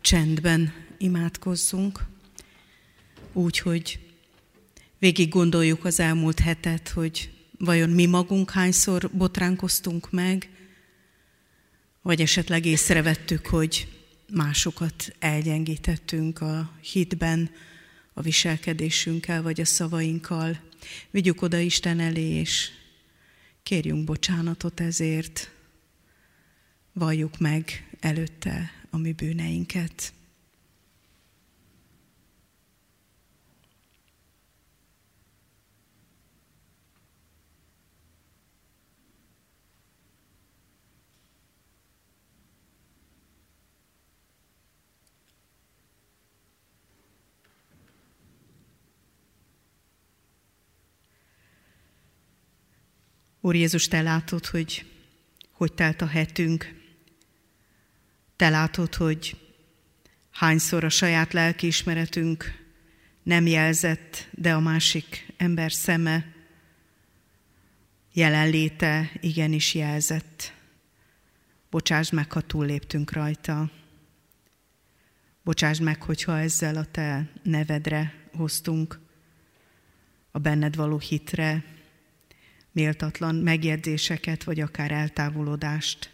[0.00, 2.04] csendben imádkozzunk,
[3.32, 3.98] úgy, hogy
[4.98, 7.30] végig gondoljuk az elmúlt hetet, hogy
[7.64, 10.48] vajon mi magunk hányszor botránkoztunk meg,
[12.02, 13.88] vagy esetleg észrevettük, hogy
[14.32, 17.50] másokat elgyengítettünk a hitben,
[18.12, 20.60] a viselkedésünkkel, vagy a szavainkkal.
[21.10, 22.70] Vigyük oda Isten elé, és
[23.62, 25.50] Kérjünk bocsánatot ezért,
[26.92, 30.12] valljuk meg előtte a mi bűneinket.
[53.44, 54.86] Úr Jézus, Te látod, hogy
[55.50, 56.74] hogy telt a hetünk.
[58.36, 59.36] Te látod, hogy
[60.30, 62.64] hányszor a saját lelkiismeretünk
[63.22, 66.32] nem jelzett, de a másik ember szeme
[68.12, 70.52] jelenléte igenis jelzett.
[71.70, 73.70] Bocsásd meg, ha túlléptünk rajta.
[75.44, 79.00] Bocsásd meg, hogyha ezzel a Te nevedre hoztunk,
[80.30, 81.64] a benned való hitre,
[82.72, 86.10] méltatlan megjegyzéseket, vagy akár eltávolodást,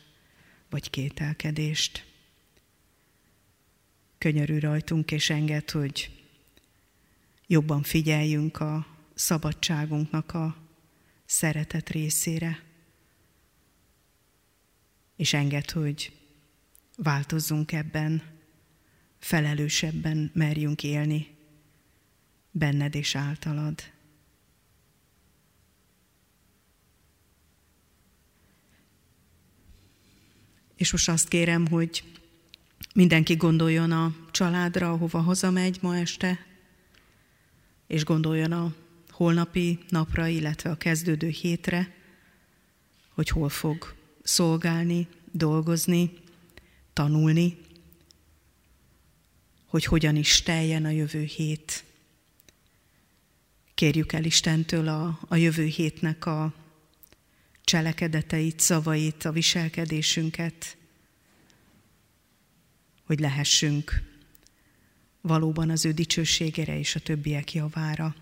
[0.70, 2.06] vagy kételkedést.
[4.18, 6.10] Könyörű rajtunk, és enged, hogy
[7.46, 10.56] jobban figyeljünk a szabadságunknak a
[11.24, 12.62] szeretet részére,
[15.16, 16.12] és enged, hogy
[16.96, 18.22] változzunk ebben,
[19.18, 21.36] felelősebben merjünk élni
[22.50, 23.82] benned és általad.
[30.78, 32.04] És most azt kérem, hogy
[32.94, 36.46] mindenki gondoljon a családra, ahova hazamegy ma este,
[37.86, 38.74] és gondoljon a
[39.10, 41.94] holnapi napra, illetve a kezdődő hétre,
[43.14, 46.12] hogy hol fog szolgálni, dolgozni,
[46.92, 47.58] tanulni,
[49.66, 51.84] hogy hogyan is teljen a jövő hét.
[53.74, 56.54] Kérjük el Istentől a, a jövő hétnek a
[57.68, 60.76] cselekedeteit, szavait, a viselkedésünket,
[63.04, 64.02] hogy lehessünk
[65.20, 68.14] valóban az ő dicsőségére és a többiek javára.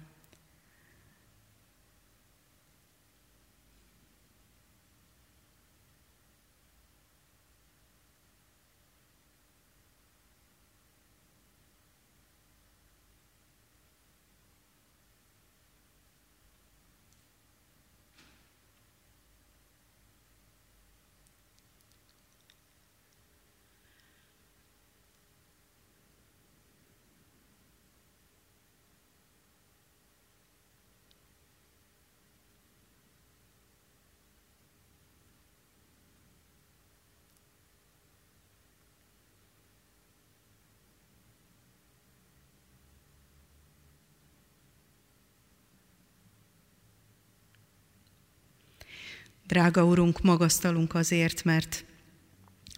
[49.47, 51.85] Drága Urunk, magasztalunk azért, mert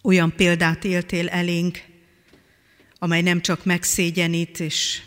[0.03, 1.85] olyan példát éltél elénk,
[2.99, 5.03] amely nem csak megszégyenít, és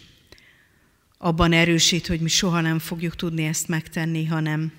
[1.17, 4.71] abban erősít, hogy mi soha nem fogjuk tudni ezt megtenni, hanem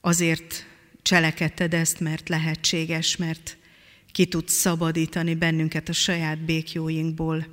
[0.00, 0.66] azért
[1.02, 3.56] cselekedted ezt, mert lehetséges, mert
[4.12, 7.46] ki tudsz szabadítani bennünket a saját békjóinkból,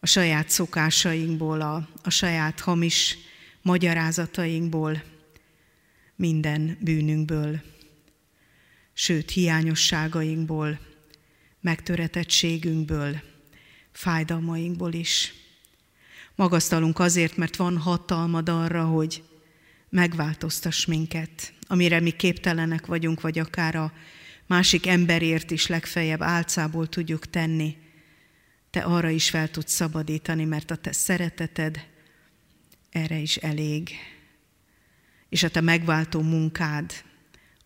[0.00, 3.18] a saját szokásainkból, a, a saját hamis
[3.62, 5.02] magyarázatainkból,
[6.16, 7.60] minden bűnünkből,
[8.92, 10.80] sőt hiányosságainkból,
[11.60, 13.20] megtöretettségünkből,
[13.92, 15.32] fájdalmainkból is.
[16.34, 19.22] Magasztalunk azért, mert van hatalmad arra, hogy
[19.88, 23.92] megváltoztass minket, amire mi képtelenek vagyunk, vagy akár a
[24.46, 27.76] másik emberért is legfeljebb álcából tudjuk tenni.
[28.70, 31.86] Te arra is fel tudsz szabadítani, mert a te szereteted
[32.90, 33.90] erre is elég
[35.34, 36.92] és a te megváltó munkád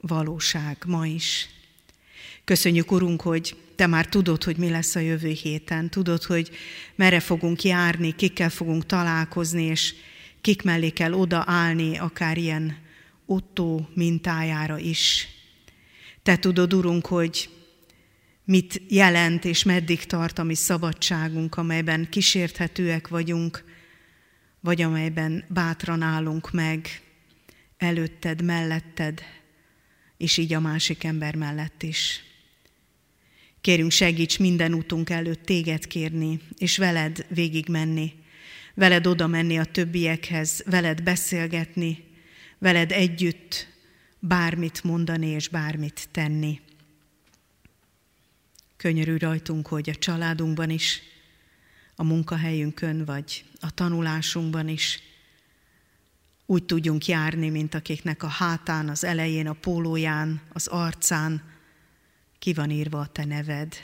[0.00, 1.48] valóság ma is.
[2.44, 6.50] Köszönjük, Urunk, hogy te már tudod, hogy mi lesz a jövő héten, tudod, hogy
[6.94, 9.94] merre fogunk járni, kikkel fogunk találkozni, és
[10.40, 12.76] kik mellé kell odaállni, akár ilyen
[13.26, 15.28] Otto mintájára is.
[16.22, 17.50] Te tudod, Urunk, hogy
[18.44, 23.64] mit jelent és meddig tart a mi szabadságunk, amelyben kísérthetőek vagyunk,
[24.60, 27.02] vagy amelyben bátran állunk meg,
[27.78, 29.22] előtted, melletted,
[30.16, 32.22] és így a másik ember mellett is.
[33.60, 38.12] Kérünk, segíts minden útunk előtt téged kérni, és veled végigmenni,
[38.74, 42.04] veled oda menni a többiekhez, veled beszélgetni,
[42.58, 43.66] veled együtt
[44.18, 46.60] bármit mondani és bármit tenni.
[48.76, 51.02] Könyörű rajtunk, hogy a családunkban is,
[51.94, 55.02] a munkahelyünkön vagy a tanulásunkban is
[56.50, 61.42] úgy tudjunk járni, mint akiknek a hátán, az elején, a pólóján, az arcán
[62.38, 63.74] ki van írva a te neved,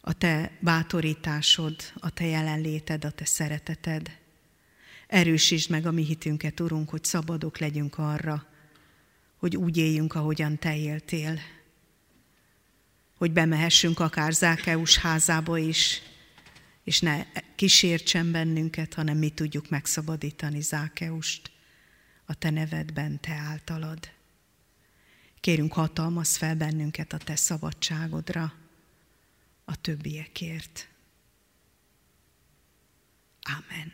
[0.00, 4.18] a te bátorításod, a te jelenléted, a te szereteted.
[5.06, 8.46] Erősítsd meg a mi hitünket, Urunk, hogy szabadok legyünk arra,
[9.36, 11.38] hogy úgy éljünk, ahogyan te éltél.
[13.18, 16.02] Hogy bemehessünk akár Zákeus házába is,
[16.88, 21.50] és ne kísértsen bennünket, hanem mi tudjuk megszabadítani Zákeust
[22.24, 24.10] a te nevedben, te általad.
[25.40, 28.54] Kérünk, hatalmaz fel bennünket a te szabadságodra,
[29.64, 30.88] a többiekért.
[33.42, 33.92] Amen.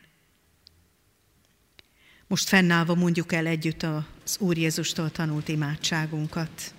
[2.26, 6.74] Most fennállva mondjuk el együtt az Úr Jézustól tanult imádságunkat.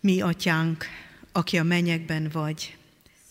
[0.00, 0.84] Mi, atyánk,
[1.32, 2.76] aki a mennyekben vagy,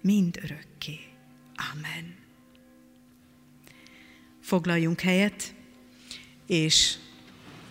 [0.00, 0.98] mind örökké.
[1.72, 2.14] Amen.
[4.40, 5.54] Foglaljunk helyet,
[6.46, 6.94] és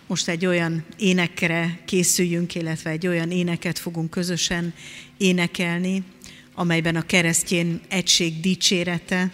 [0.06, 4.74] most egy olyan énekre készüljünk, illetve egy olyan éneket fogunk közösen
[5.16, 6.04] énekelni,
[6.54, 9.32] amelyben a keresztjén egység dicsérete,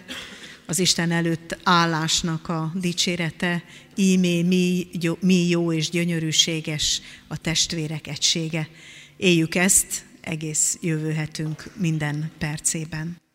[0.65, 3.63] az Isten előtt állásnak a dicsérete,
[3.95, 4.87] ímé mi,
[5.19, 8.69] mi jó és gyönyörűséges a testvérek egysége.
[9.17, 13.26] Éljük ezt egész jövő hetünk minden percében.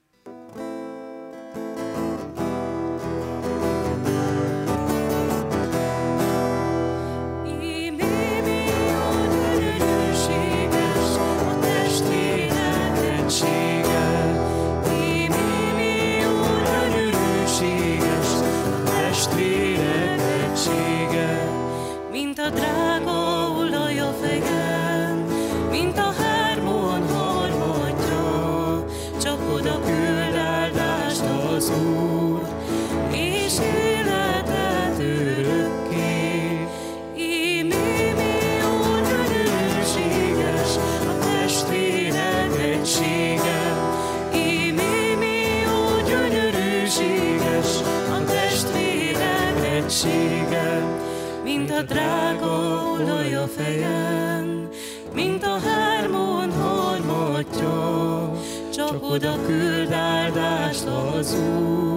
[59.13, 61.92] Oda küld áldást az Úr,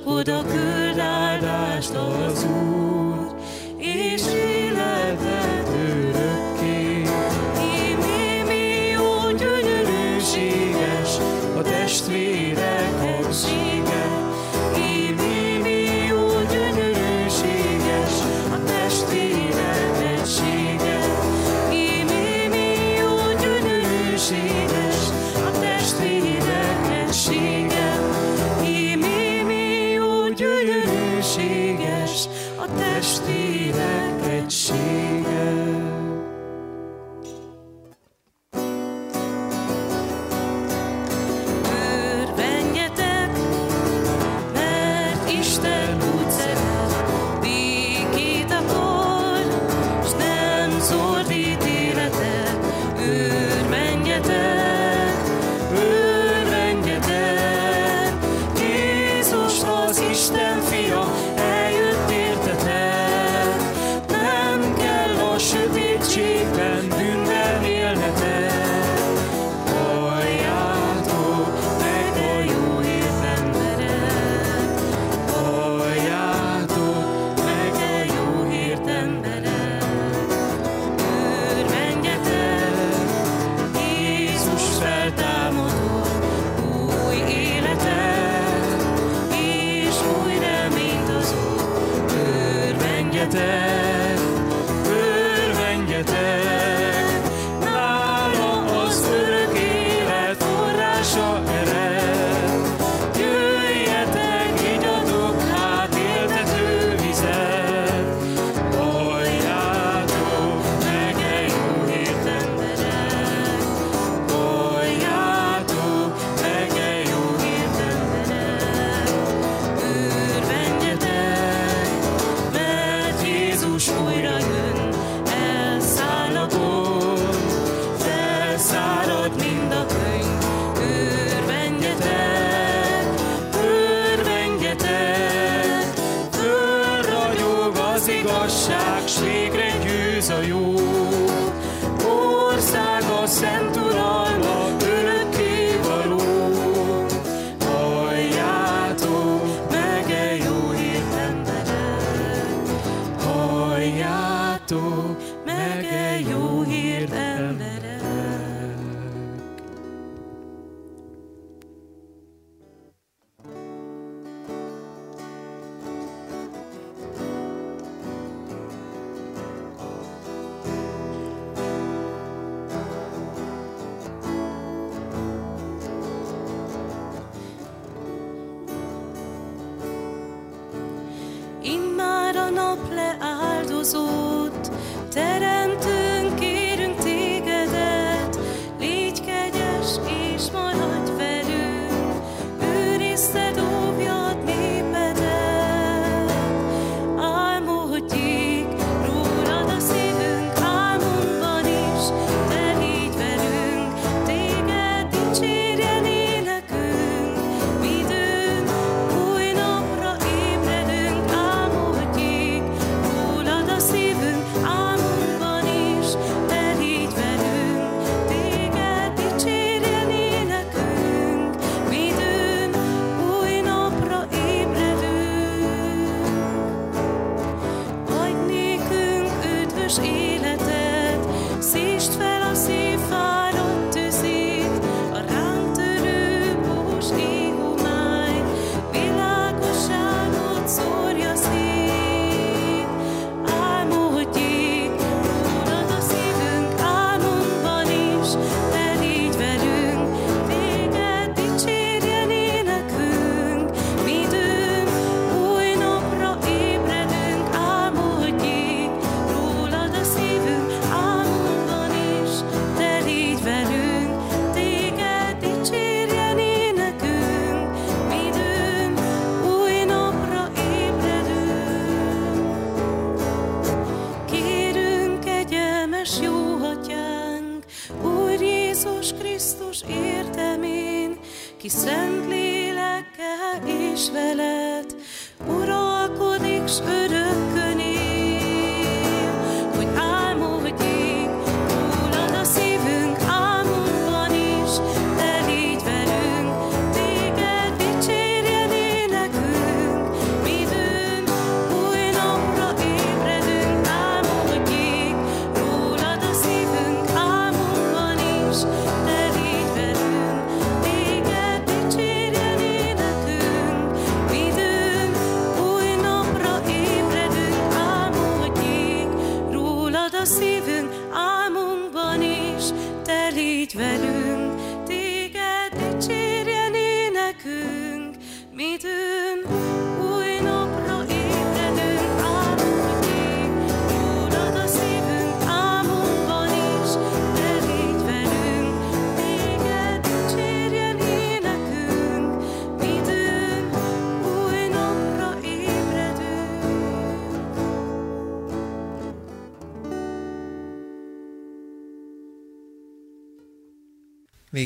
[0.00, 2.39] csak oda küld áldást az Úr,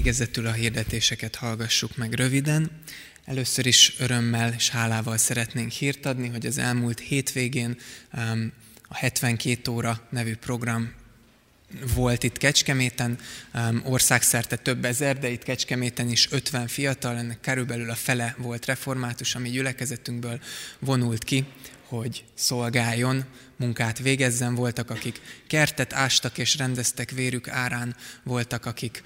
[0.05, 2.71] Végezetül a hirdetéseket hallgassuk meg röviden.
[3.25, 7.77] Először is örömmel és hálával szeretnénk hírt adni, hogy az elmúlt hétvégén
[8.89, 10.93] a 72 óra nevű program
[11.95, 13.19] volt itt Kecskeméten,
[13.85, 19.35] országszerte több ezer, de itt Kecskeméten is 50 fiatal, ennek körülbelül a fele volt református,
[19.35, 20.41] ami gyülekezetünkből
[20.79, 21.45] vonult ki,
[21.87, 23.25] hogy szolgáljon,
[23.57, 24.55] munkát végezzen.
[24.55, 29.03] Voltak, akik kertet ástak és rendeztek vérük árán, voltak, akik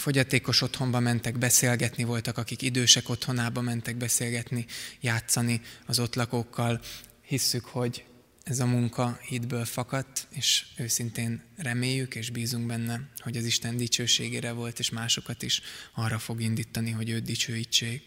[0.00, 4.66] fogyatékos otthonba mentek beszélgetni, voltak, akik idősek otthonába mentek beszélgetni,
[5.00, 6.80] játszani az ott lakókkal.
[7.26, 8.04] Hisszük, hogy
[8.42, 14.52] ez a munka hitből fakadt, és őszintén reméljük és bízunk benne, hogy az Isten dicsőségére
[14.52, 15.60] volt, és másokat is
[15.94, 18.02] arra fog indítani, hogy őt dicsőítsék.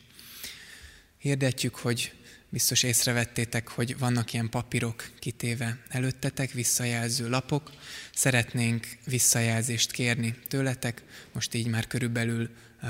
[1.17, 2.13] Hirdetjük, hogy
[2.53, 7.71] biztos észrevettétek, hogy vannak ilyen papírok kitéve előttetek, visszajelző lapok.
[8.13, 12.49] Szeretnénk visszajelzést kérni tőletek, most így már körülbelül
[12.81, 12.89] uh,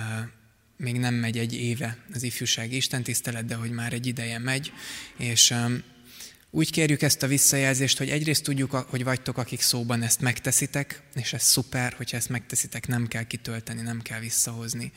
[0.78, 4.72] még nem megy egy éve az ifjúsági istentisztelet, de hogy már egy ideje megy,
[5.18, 5.84] és um,
[6.49, 11.34] úgy kérjük ezt a visszajelzést, hogy egyrészt tudjuk, hogy vagytok, akik szóban ezt megteszitek, és
[11.34, 14.91] ez szuper, hogyha ezt megteszitek, nem kell kitölteni, nem kell visszahozni.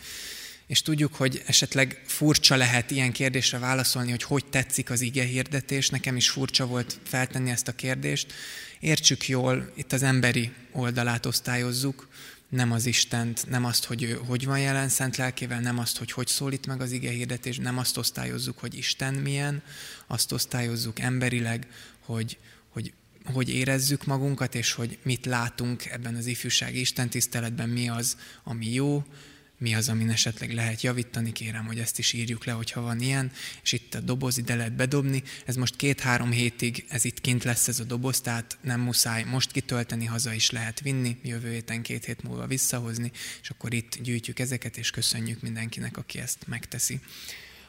[0.67, 5.89] És tudjuk, hogy esetleg furcsa lehet ilyen kérdésre válaszolni, hogy hogy tetszik az ige hirdetés.
[5.89, 8.33] Nekem is furcsa volt feltenni ezt a kérdést.
[8.81, 12.09] Értsük jól, itt az emberi oldalát osztályozzuk,
[12.49, 16.13] nem az Istent, nem azt, hogy ő hogy van jelen szent lelkével, nem azt, hogy
[16.13, 19.63] hogy szólít meg az ige hirdetés, nem azt osztályozzuk, hogy Isten milyen,
[20.07, 21.67] azt osztályozzuk emberileg,
[22.01, 22.39] hogy,
[22.69, 22.93] hogy
[23.33, 29.05] hogy érezzük magunkat, és hogy mit látunk ebben az ifjúsági istentiszteletben, mi az, ami jó,
[29.59, 33.33] mi az, amin esetleg lehet javítani, kérem, hogy ezt is írjuk le, hogyha van ilyen,
[33.63, 35.23] és itt a doboz ide lehet bedobni.
[35.45, 39.51] Ez most két-három hétig, ez itt kint lesz ez a doboz, tehát nem muszáj most
[39.51, 44.39] kitölteni, haza is lehet vinni, jövő héten két hét múlva visszahozni, és akkor itt gyűjtjük
[44.39, 47.01] ezeket, és köszönjük mindenkinek, aki ezt megteszi.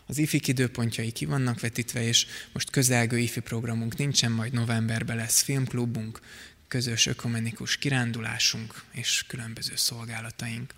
[0.05, 5.41] Az ifik időpontjai ki vannak vetítve, és most közelgő ifi programunk nincsen, majd novemberben lesz
[5.41, 6.19] filmklubunk,
[6.67, 10.73] közös ökumenikus kirándulásunk és különböző szolgálataink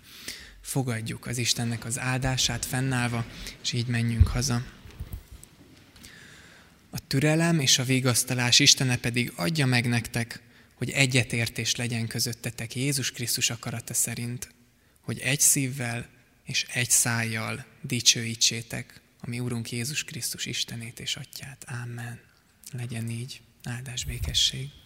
[0.60, 3.26] fogadjuk az Istennek az áldását fennállva,
[3.62, 4.64] és így menjünk haza.
[6.90, 10.40] A türelem és a vigasztalás Istene pedig adja meg nektek,
[10.74, 14.54] hogy egyetértés legyen közöttetek Jézus Krisztus akarata szerint,
[15.00, 16.08] hogy egy szívvel
[16.44, 21.64] és egy szájjal dicsőítsétek a mi Urunk Jézus Krisztus Istenét és Atyát.
[21.82, 22.20] Amen.
[22.72, 23.40] Legyen így.
[23.64, 24.79] Áldás békesség.